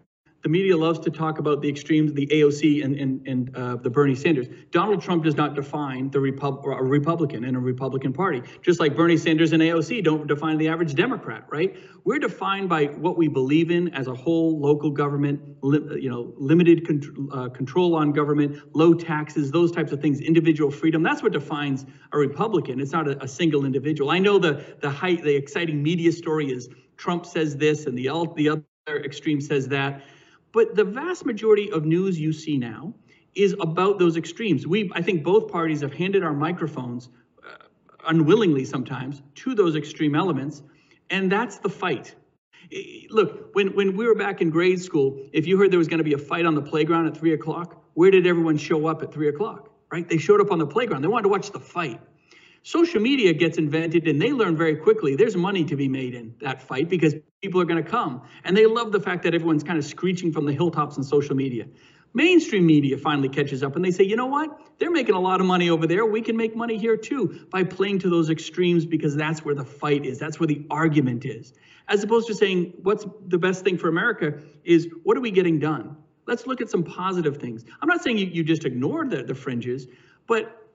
the 0.46 0.50
media 0.52 0.76
loves 0.76 1.00
to 1.00 1.10
talk 1.10 1.40
about 1.40 1.60
the 1.60 1.68
extremes, 1.68 2.12
the 2.12 2.28
AOC 2.28 2.84
and, 2.84 2.94
and, 2.94 3.26
and 3.26 3.56
uh, 3.56 3.74
the 3.74 3.90
Bernie 3.90 4.14
Sanders. 4.14 4.46
Donald 4.70 5.02
Trump 5.02 5.24
does 5.24 5.34
not 5.34 5.56
define 5.56 6.08
the 6.12 6.20
Repub- 6.20 6.64
a 6.64 6.84
Republican 6.84 7.42
and 7.42 7.56
a 7.56 7.58
Republican 7.58 8.12
Party, 8.12 8.40
just 8.62 8.78
like 8.78 8.94
Bernie 8.94 9.16
Sanders 9.16 9.52
and 9.52 9.60
AOC 9.60 10.04
don't 10.04 10.28
define 10.28 10.56
the 10.56 10.68
average 10.68 10.94
Democrat, 10.94 11.42
right? 11.50 11.76
We're 12.04 12.20
defined 12.20 12.68
by 12.68 12.84
what 12.84 13.18
we 13.18 13.26
believe 13.26 13.72
in 13.72 13.92
as 13.92 14.06
a 14.06 14.14
whole 14.14 14.60
local 14.60 14.88
government, 14.88 15.40
li- 15.62 16.00
you 16.00 16.08
know, 16.08 16.32
limited 16.36 16.86
con- 16.86 17.28
uh, 17.32 17.48
control 17.48 17.96
on 17.96 18.12
government, 18.12 18.56
low 18.72 18.94
taxes, 18.94 19.50
those 19.50 19.72
types 19.72 19.90
of 19.90 20.00
things, 20.00 20.20
individual 20.20 20.70
freedom. 20.70 21.02
That's 21.02 21.24
what 21.24 21.32
defines 21.32 21.86
a 22.12 22.18
Republican. 22.18 22.78
It's 22.78 22.92
not 22.92 23.08
a, 23.08 23.20
a 23.20 23.26
single 23.26 23.64
individual. 23.64 24.12
I 24.12 24.20
know 24.20 24.38
the 24.38 24.64
the 24.80 24.90
height, 24.90 25.24
the 25.24 25.34
exciting 25.34 25.82
media 25.82 26.12
story 26.12 26.52
is 26.52 26.68
Trump 26.96 27.26
says 27.26 27.56
this 27.56 27.86
and 27.86 27.98
the, 27.98 28.04
the 28.36 28.48
other 28.50 29.02
extreme 29.04 29.40
says 29.40 29.66
that. 29.70 30.02
But 30.56 30.74
the 30.74 30.84
vast 30.84 31.26
majority 31.26 31.70
of 31.70 31.84
news 31.84 32.18
you 32.18 32.32
see 32.32 32.56
now 32.56 32.94
is 33.34 33.54
about 33.60 33.98
those 33.98 34.16
extremes. 34.16 34.66
We, 34.66 34.90
I 34.94 35.02
think 35.02 35.22
both 35.22 35.52
parties 35.52 35.82
have 35.82 35.92
handed 35.92 36.24
our 36.24 36.32
microphones, 36.32 37.10
uh, 37.46 37.66
unwillingly 38.06 38.64
sometimes, 38.64 39.20
to 39.34 39.54
those 39.54 39.76
extreme 39.76 40.14
elements, 40.14 40.62
and 41.10 41.30
that's 41.30 41.58
the 41.58 41.68
fight. 41.68 42.14
Look, 43.10 43.54
when, 43.54 43.74
when 43.76 43.98
we 43.98 44.06
were 44.06 44.14
back 44.14 44.40
in 44.40 44.48
grade 44.48 44.80
school, 44.80 45.28
if 45.34 45.46
you 45.46 45.58
heard 45.58 45.70
there 45.70 45.78
was 45.78 45.88
going 45.88 45.98
to 45.98 46.04
be 46.04 46.14
a 46.14 46.18
fight 46.32 46.46
on 46.46 46.54
the 46.54 46.62
playground 46.62 47.06
at 47.06 47.14
three 47.14 47.34
o'clock, 47.34 47.84
where 47.92 48.10
did 48.10 48.26
everyone 48.26 48.56
show 48.56 48.86
up 48.86 49.02
at 49.02 49.12
three 49.12 49.28
o'clock? 49.28 49.70
Right? 49.92 50.08
They 50.08 50.16
showed 50.16 50.40
up 50.40 50.50
on 50.50 50.58
the 50.58 50.66
playground. 50.66 51.02
They 51.02 51.08
wanted 51.08 51.24
to 51.24 51.28
watch 51.28 51.50
the 51.50 51.60
fight. 51.60 52.00
Social 52.66 53.00
media 53.00 53.32
gets 53.32 53.58
invented 53.58 54.08
and 54.08 54.20
they 54.20 54.32
learn 54.32 54.56
very 54.56 54.74
quickly 54.74 55.14
there's 55.14 55.36
money 55.36 55.64
to 55.66 55.76
be 55.76 55.86
made 55.86 56.14
in 56.14 56.34
that 56.40 56.60
fight 56.60 56.88
because 56.88 57.14
people 57.40 57.60
are 57.60 57.64
going 57.64 57.80
to 57.80 57.88
come. 57.88 58.22
And 58.42 58.56
they 58.56 58.66
love 58.66 58.90
the 58.90 58.98
fact 58.98 59.22
that 59.22 59.36
everyone's 59.36 59.62
kind 59.62 59.78
of 59.78 59.84
screeching 59.84 60.32
from 60.32 60.46
the 60.46 60.52
hilltops 60.52 60.96
on 60.96 61.04
social 61.04 61.36
media. 61.36 61.66
Mainstream 62.12 62.66
media 62.66 62.98
finally 62.98 63.28
catches 63.28 63.62
up 63.62 63.76
and 63.76 63.84
they 63.84 63.92
say, 63.92 64.02
you 64.02 64.16
know 64.16 64.26
what? 64.26 64.60
They're 64.80 64.90
making 64.90 65.14
a 65.14 65.20
lot 65.20 65.40
of 65.40 65.46
money 65.46 65.70
over 65.70 65.86
there. 65.86 66.04
We 66.04 66.22
can 66.22 66.36
make 66.36 66.56
money 66.56 66.76
here 66.76 66.96
too 66.96 67.46
by 67.52 67.62
playing 67.62 68.00
to 68.00 68.10
those 68.10 68.30
extremes 68.30 68.84
because 68.84 69.14
that's 69.14 69.44
where 69.44 69.54
the 69.54 69.64
fight 69.64 70.04
is. 70.04 70.18
That's 70.18 70.40
where 70.40 70.48
the 70.48 70.66
argument 70.68 71.24
is. 71.24 71.54
As 71.86 72.02
opposed 72.02 72.26
to 72.26 72.34
saying, 72.34 72.72
what's 72.82 73.06
the 73.28 73.38
best 73.38 73.62
thing 73.62 73.78
for 73.78 73.88
America 73.88 74.40
is 74.64 74.88
what 75.04 75.16
are 75.16 75.20
we 75.20 75.30
getting 75.30 75.60
done? 75.60 75.96
Let's 76.26 76.48
look 76.48 76.60
at 76.60 76.68
some 76.68 76.82
positive 76.82 77.36
things. 77.36 77.64
I'm 77.80 77.86
not 77.86 78.02
saying 78.02 78.18
you, 78.18 78.26
you 78.26 78.42
just 78.42 78.64
ignore 78.64 79.06
the, 79.06 79.22
the 79.22 79.36
fringes, 79.36 79.86
but 80.26 80.65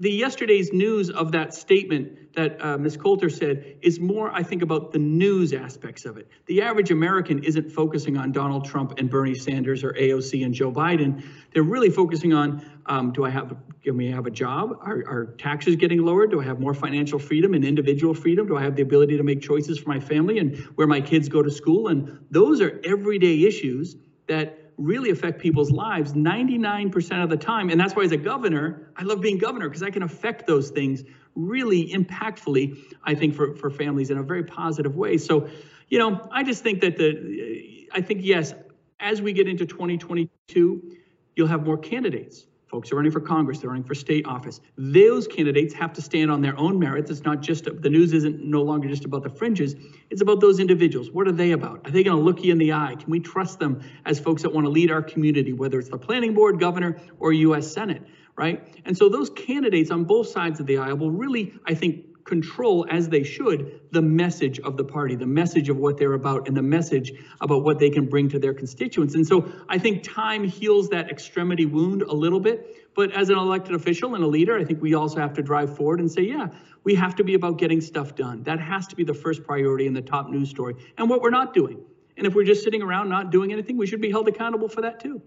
the 0.00 0.12
yesterday's 0.12 0.72
news 0.72 1.10
of 1.10 1.32
that 1.32 1.52
statement 1.52 2.32
that 2.34 2.64
uh, 2.64 2.78
Ms. 2.78 2.96
Coulter 2.96 3.28
said 3.28 3.78
is 3.82 3.98
more, 3.98 4.30
I 4.32 4.44
think, 4.44 4.62
about 4.62 4.92
the 4.92 4.98
news 4.98 5.52
aspects 5.52 6.04
of 6.04 6.16
it. 6.16 6.28
The 6.46 6.62
average 6.62 6.92
American 6.92 7.42
isn't 7.42 7.72
focusing 7.72 8.16
on 8.16 8.30
Donald 8.30 8.64
Trump 8.64 8.98
and 8.98 9.10
Bernie 9.10 9.34
Sanders 9.34 9.82
or 9.82 9.92
AOC 9.94 10.44
and 10.44 10.54
Joe 10.54 10.70
Biden. 10.70 11.24
They're 11.52 11.64
really 11.64 11.90
focusing 11.90 12.32
on: 12.32 12.64
um, 12.86 13.10
Do 13.10 13.24
I 13.24 13.30
have? 13.30 13.56
Can 13.82 13.96
we 13.96 14.08
have 14.10 14.26
a 14.26 14.30
job? 14.30 14.70
Are, 14.82 15.02
are 15.08 15.34
taxes 15.38 15.74
getting 15.74 16.00
lowered? 16.04 16.30
Do 16.30 16.40
I 16.40 16.44
have 16.44 16.60
more 16.60 16.74
financial 16.74 17.18
freedom 17.18 17.54
and 17.54 17.64
individual 17.64 18.14
freedom? 18.14 18.46
Do 18.46 18.56
I 18.56 18.62
have 18.62 18.76
the 18.76 18.82
ability 18.82 19.16
to 19.16 19.24
make 19.24 19.40
choices 19.40 19.78
for 19.78 19.88
my 19.88 19.98
family 19.98 20.38
and 20.38 20.56
where 20.76 20.86
my 20.86 21.00
kids 21.00 21.28
go 21.28 21.42
to 21.42 21.50
school? 21.50 21.88
And 21.88 22.24
those 22.30 22.60
are 22.60 22.80
everyday 22.84 23.42
issues 23.44 23.96
that 24.28 24.67
really 24.78 25.10
affect 25.10 25.40
people's 25.40 25.70
lives 25.70 26.12
99% 26.12 27.22
of 27.22 27.28
the 27.28 27.36
time. 27.36 27.68
And 27.68 27.80
that's 27.80 27.94
why, 27.94 28.04
as 28.04 28.12
a 28.12 28.16
governor, 28.16 28.90
I 28.96 29.02
love 29.02 29.20
being 29.20 29.36
governor 29.36 29.68
because 29.68 29.82
I 29.82 29.90
can 29.90 30.04
affect 30.04 30.46
those 30.46 30.70
things 30.70 31.02
really 31.34 31.90
impactfully, 31.90 32.78
I 33.04 33.14
think, 33.14 33.34
for, 33.34 33.54
for 33.56 33.70
families 33.70 34.10
in 34.10 34.18
a 34.18 34.22
very 34.22 34.44
positive 34.44 34.96
way. 34.96 35.18
So, 35.18 35.48
you 35.88 35.98
know, 35.98 36.28
I 36.32 36.44
just 36.44 36.62
think 36.62 36.80
that 36.80 36.96
the, 36.96 37.88
I 37.92 38.00
think, 38.00 38.20
yes, 38.22 38.54
as 39.00 39.20
we 39.20 39.32
get 39.32 39.48
into 39.48 39.66
2022, 39.66 40.96
you'll 41.34 41.46
have 41.48 41.64
more 41.64 41.78
candidates. 41.78 42.46
Folks 42.68 42.90
who 42.90 42.96
are 42.96 42.98
running 42.98 43.12
for 43.12 43.20
Congress, 43.20 43.60
they're 43.60 43.70
running 43.70 43.84
for 43.84 43.94
state 43.94 44.26
office. 44.26 44.60
Those 44.76 45.26
candidates 45.26 45.72
have 45.74 45.94
to 45.94 46.02
stand 46.02 46.30
on 46.30 46.42
their 46.42 46.56
own 46.58 46.78
merits. 46.78 47.10
It's 47.10 47.22
not 47.22 47.40
just 47.40 47.64
the 47.64 47.88
news 47.88 48.12
isn't 48.12 48.44
no 48.44 48.62
longer 48.62 48.88
just 48.88 49.06
about 49.06 49.22
the 49.22 49.30
fringes. 49.30 49.74
It's 50.10 50.20
about 50.20 50.40
those 50.40 50.60
individuals. 50.60 51.10
What 51.10 51.26
are 51.26 51.32
they 51.32 51.52
about? 51.52 51.86
Are 51.86 51.90
they 51.90 52.02
going 52.02 52.18
to 52.18 52.22
look 52.22 52.44
you 52.44 52.52
in 52.52 52.58
the 52.58 52.74
eye? 52.74 52.96
Can 52.98 53.10
we 53.10 53.20
trust 53.20 53.58
them 53.58 53.80
as 54.04 54.20
folks 54.20 54.42
that 54.42 54.52
want 54.52 54.66
to 54.66 54.70
lead 54.70 54.90
our 54.90 55.02
community, 55.02 55.54
whether 55.54 55.78
it's 55.78 55.88
the 55.88 55.98
planning 55.98 56.34
board, 56.34 56.60
governor, 56.60 57.00
or 57.18 57.32
U.S. 57.32 57.72
Senate, 57.72 58.02
right? 58.36 58.62
And 58.84 58.96
so 58.96 59.08
those 59.08 59.30
candidates 59.30 59.90
on 59.90 60.04
both 60.04 60.28
sides 60.28 60.60
of 60.60 60.66
the 60.66 60.76
aisle 60.76 60.98
will 60.98 61.10
really, 61.10 61.54
I 61.66 61.72
think, 61.72 62.04
control, 62.28 62.86
as 62.90 63.08
they 63.08 63.24
should, 63.24 63.80
the 63.90 64.02
message 64.02 64.60
of 64.60 64.76
the 64.76 64.84
party, 64.84 65.16
the 65.16 65.26
message 65.26 65.68
of 65.68 65.78
what 65.78 65.96
they're 65.96 66.12
about, 66.12 66.46
and 66.46 66.56
the 66.56 66.62
message 66.62 67.10
about 67.40 67.64
what 67.64 67.78
they 67.78 67.90
can 67.90 68.06
bring 68.06 68.28
to 68.28 68.38
their 68.38 68.54
constituents. 68.54 69.14
And 69.14 69.26
so 69.26 69.50
I 69.68 69.78
think 69.78 70.02
time 70.04 70.44
heals 70.44 70.90
that 70.90 71.10
extremity 71.10 71.66
wound 71.66 72.02
a 72.02 72.12
little 72.12 72.38
bit. 72.38 72.76
But 72.94 73.12
as 73.12 73.30
an 73.30 73.38
elected 73.38 73.74
official 73.74 74.14
and 74.14 74.22
a 74.22 74.26
leader, 74.26 74.58
I 74.58 74.64
think 74.64 74.82
we 74.82 74.94
also 74.94 75.18
have 75.20 75.32
to 75.34 75.42
drive 75.42 75.74
forward 75.76 76.00
and 76.00 76.10
say, 76.10 76.22
yeah, 76.22 76.48
we 76.84 76.94
have 76.94 77.14
to 77.16 77.24
be 77.24 77.34
about 77.34 77.58
getting 77.58 77.80
stuff 77.80 78.14
done. 78.14 78.42
That 78.42 78.60
has 78.60 78.86
to 78.88 78.96
be 78.96 79.04
the 79.04 79.14
first 79.14 79.42
priority 79.44 79.86
and 79.86 79.96
the 79.96 80.02
top 80.02 80.28
news 80.28 80.50
story, 80.50 80.74
and 80.98 81.08
what 81.08 81.22
we're 81.22 81.30
not 81.30 81.54
doing. 81.54 81.80
And 82.16 82.26
if 82.26 82.34
we're 82.34 82.44
just 82.44 82.62
sitting 82.62 82.82
around 82.82 83.08
not 83.08 83.30
doing 83.30 83.52
anything, 83.52 83.76
we 83.78 83.86
should 83.86 84.00
be 84.00 84.10
held 84.10 84.28
accountable 84.28 84.68
for 84.68 84.82
that 84.82 85.00
too. 85.00 85.22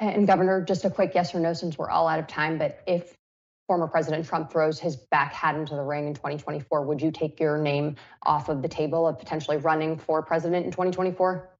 And 0.00 0.26
Governor, 0.26 0.64
just 0.64 0.84
a 0.84 0.90
quick 0.90 1.12
yes 1.14 1.34
or 1.34 1.40
no 1.40 1.52
since 1.52 1.76
we're 1.76 1.90
all 1.90 2.08
out 2.08 2.18
of 2.18 2.26
time, 2.26 2.58
but 2.58 2.80
if 2.86 3.14
former 3.66 3.86
President 3.86 4.26
Trump 4.26 4.50
throws 4.50 4.78
his 4.78 4.96
back 4.96 5.32
hat 5.32 5.54
into 5.54 5.74
the 5.74 5.82
ring 5.82 6.06
in 6.06 6.14
2024, 6.14 6.82
would 6.82 7.00
you 7.00 7.10
take 7.10 7.40
your 7.40 7.58
name 7.58 7.96
off 8.22 8.48
of 8.48 8.62
the 8.62 8.68
table 8.68 9.06
of 9.06 9.18
potentially 9.18 9.56
running 9.56 9.96
for 9.98 10.22
president 10.22 10.66
in 10.66 10.70
2024? 10.70 11.50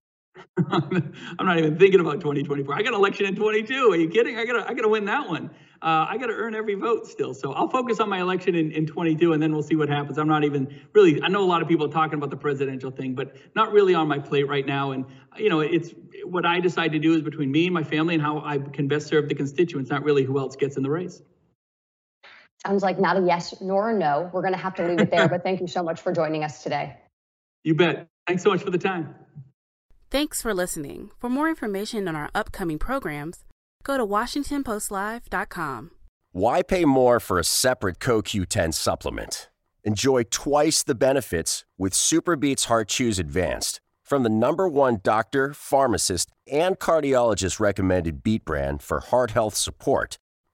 I'm 0.69 1.47
not 1.47 1.59
even 1.59 1.79
thinking 1.79 2.01
about 2.01 2.15
2024. 2.15 2.75
I 2.75 2.83
got 2.83 2.89
an 2.89 2.95
election 2.95 3.27
in 3.27 3.37
22. 3.37 3.93
Are 3.93 3.97
you 3.97 4.09
kidding? 4.09 4.37
I 4.37 4.45
gotta, 4.45 4.69
I 4.69 4.75
gotta 4.75 4.89
win 4.89 5.05
that 5.05 5.29
one. 5.29 5.51
Uh, 5.81 6.07
I 6.09 6.17
gotta 6.19 6.33
earn 6.33 6.55
every 6.55 6.75
vote 6.75 7.07
still. 7.07 7.35
So 7.35 7.53
I'll 7.53 7.69
focus 7.69 8.01
on 8.01 8.09
my 8.09 8.21
election 8.21 8.55
in, 8.55 8.73
in 8.73 8.87
22, 8.87 9.33
and 9.33 9.43
then 9.43 9.53
we'll 9.53 9.63
see 9.63 9.77
what 9.77 9.89
happens. 9.89 10.19
I'm 10.19 10.29
not 10.29 10.45
even 10.45 10.81
really. 10.93 11.23
I 11.23 11.29
know 11.29 11.45
a 11.45 11.47
lot 11.47 11.63
of 11.63 11.69
people 11.69 11.87
are 11.87 11.93
talking 11.93 12.19
about 12.19 12.31
the 12.31 12.37
presidential 12.37 12.91
thing, 12.91 13.15
but 13.15 13.37
not 13.55 13.73
really 13.73 13.95
on 13.95 14.09
my 14.09 14.19
plate 14.19 14.49
right 14.49 14.67
now. 14.67 14.93
And 14.93 15.05
you 15.37 15.51
know, 15.51 15.61
it's 15.61 15.91
what 16.25 16.45
I 16.45 16.59
decide 16.59 16.93
to 16.93 16.99
do 16.99 17.15
is 17.15 17.23
between 17.23 17.53
me 17.53 17.67
and 17.67 17.75
my 17.75 17.85
family 17.85 18.15
and 18.15 18.23
how 18.23 18.43
I 18.45 18.59
can 18.59 18.89
best 18.89 19.07
serve 19.07 19.29
the 19.29 19.35
constituents. 19.35 19.91
Not 19.91 20.03
really 20.03 20.25
who 20.25 20.39
else 20.39 20.57
gets 20.57 20.77
in 20.77 20.83
the 20.83 20.91
race. 20.91 21.23
Sounds 22.67 22.83
like 22.83 22.99
not 22.99 23.17
a 23.17 23.21
yes 23.21 23.55
nor 23.61 23.91
a 23.91 23.95
no. 23.99 24.31
We're 24.33 24.41
going 24.41 24.55
to 24.55 24.59
have 24.59 24.75
to 24.77 24.87
leave 24.87 25.01
it 25.01 25.11
there, 25.11 25.29
but 25.29 25.43
thank 25.43 25.61
you 25.61 25.67
so 25.67 25.83
much 25.83 26.01
for 26.01 26.13
joining 26.13 26.45
us 26.45 26.63
today. 26.63 26.97
You 27.63 27.75
bet. 27.75 28.09
Thanks 28.27 28.43
so 28.43 28.51
much 28.51 28.63
for 28.63 28.71
the 28.71 28.79
time. 28.79 29.15
Thanks 30.11 30.41
for 30.41 30.55
listening. 30.55 31.11
For 31.19 31.29
more 31.29 31.49
information 31.49 32.09
on 32.09 32.17
our 32.17 32.31
upcoming 32.35 32.79
programs, 32.79 33.45
go 33.83 33.99
to 33.99 34.07
WashingtonPostLive.com. 34.07 35.91
Why 36.33 36.63
pay 36.63 36.85
more 36.85 37.21
for 37.21 37.39
a 37.39 37.45
separate 37.45 37.99
CoQ10 37.99 38.73
supplement? 38.73 39.51
Enjoy 39.83 40.23
twice 40.25 40.83
the 40.83 40.95
benefits 40.95 41.65
with 41.77 41.93
SuperBeets 41.93 42.65
Heart 42.67 42.89
Chews 42.89 43.19
Advanced 43.19 43.81
from 44.03 44.23
the 44.23 44.31
number 44.31 44.69
one 44.69 45.01
doctor, 45.03 45.53
pharmacist, 45.53 46.31
and 46.51 46.79
cardiologist 46.79 47.61
recommended 47.61 48.23
beet 48.23 48.45
brand 48.45 48.83
for 48.83 49.01
heart 49.01 49.33
health 49.33 49.55
support 49.55 50.17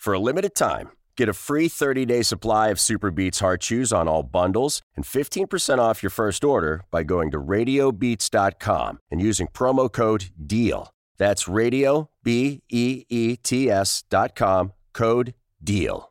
For 0.00 0.14
a 0.14 0.18
limited 0.18 0.54
time, 0.54 0.92
get 1.14 1.28
a 1.28 1.34
free 1.34 1.68
30 1.68 2.06
day 2.06 2.22
supply 2.22 2.68
of 2.68 2.78
SuperBeets 2.78 3.40
Heart 3.40 3.60
Chews 3.60 3.92
on 3.92 4.08
all 4.08 4.22
bundles 4.22 4.80
and 4.96 5.04
15% 5.04 5.78
off 5.78 6.02
your 6.02 6.08
first 6.08 6.42
order 6.42 6.86
by 6.90 7.02
going 7.02 7.30
to 7.32 7.38
radiobeets.com 7.38 9.00
and 9.10 9.20
using 9.20 9.46
promo 9.48 9.92
code 9.92 10.30
DEAL. 10.46 10.90
That's 11.18 11.46
radio, 11.46 12.08
B 12.22 12.62
E 12.70 13.04
E 13.10 13.36
T 13.36 13.70
S 13.70 14.02
dot 14.08 14.34
com, 14.34 14.72
code 14.94 15.34
DEAL. 15.62 16.08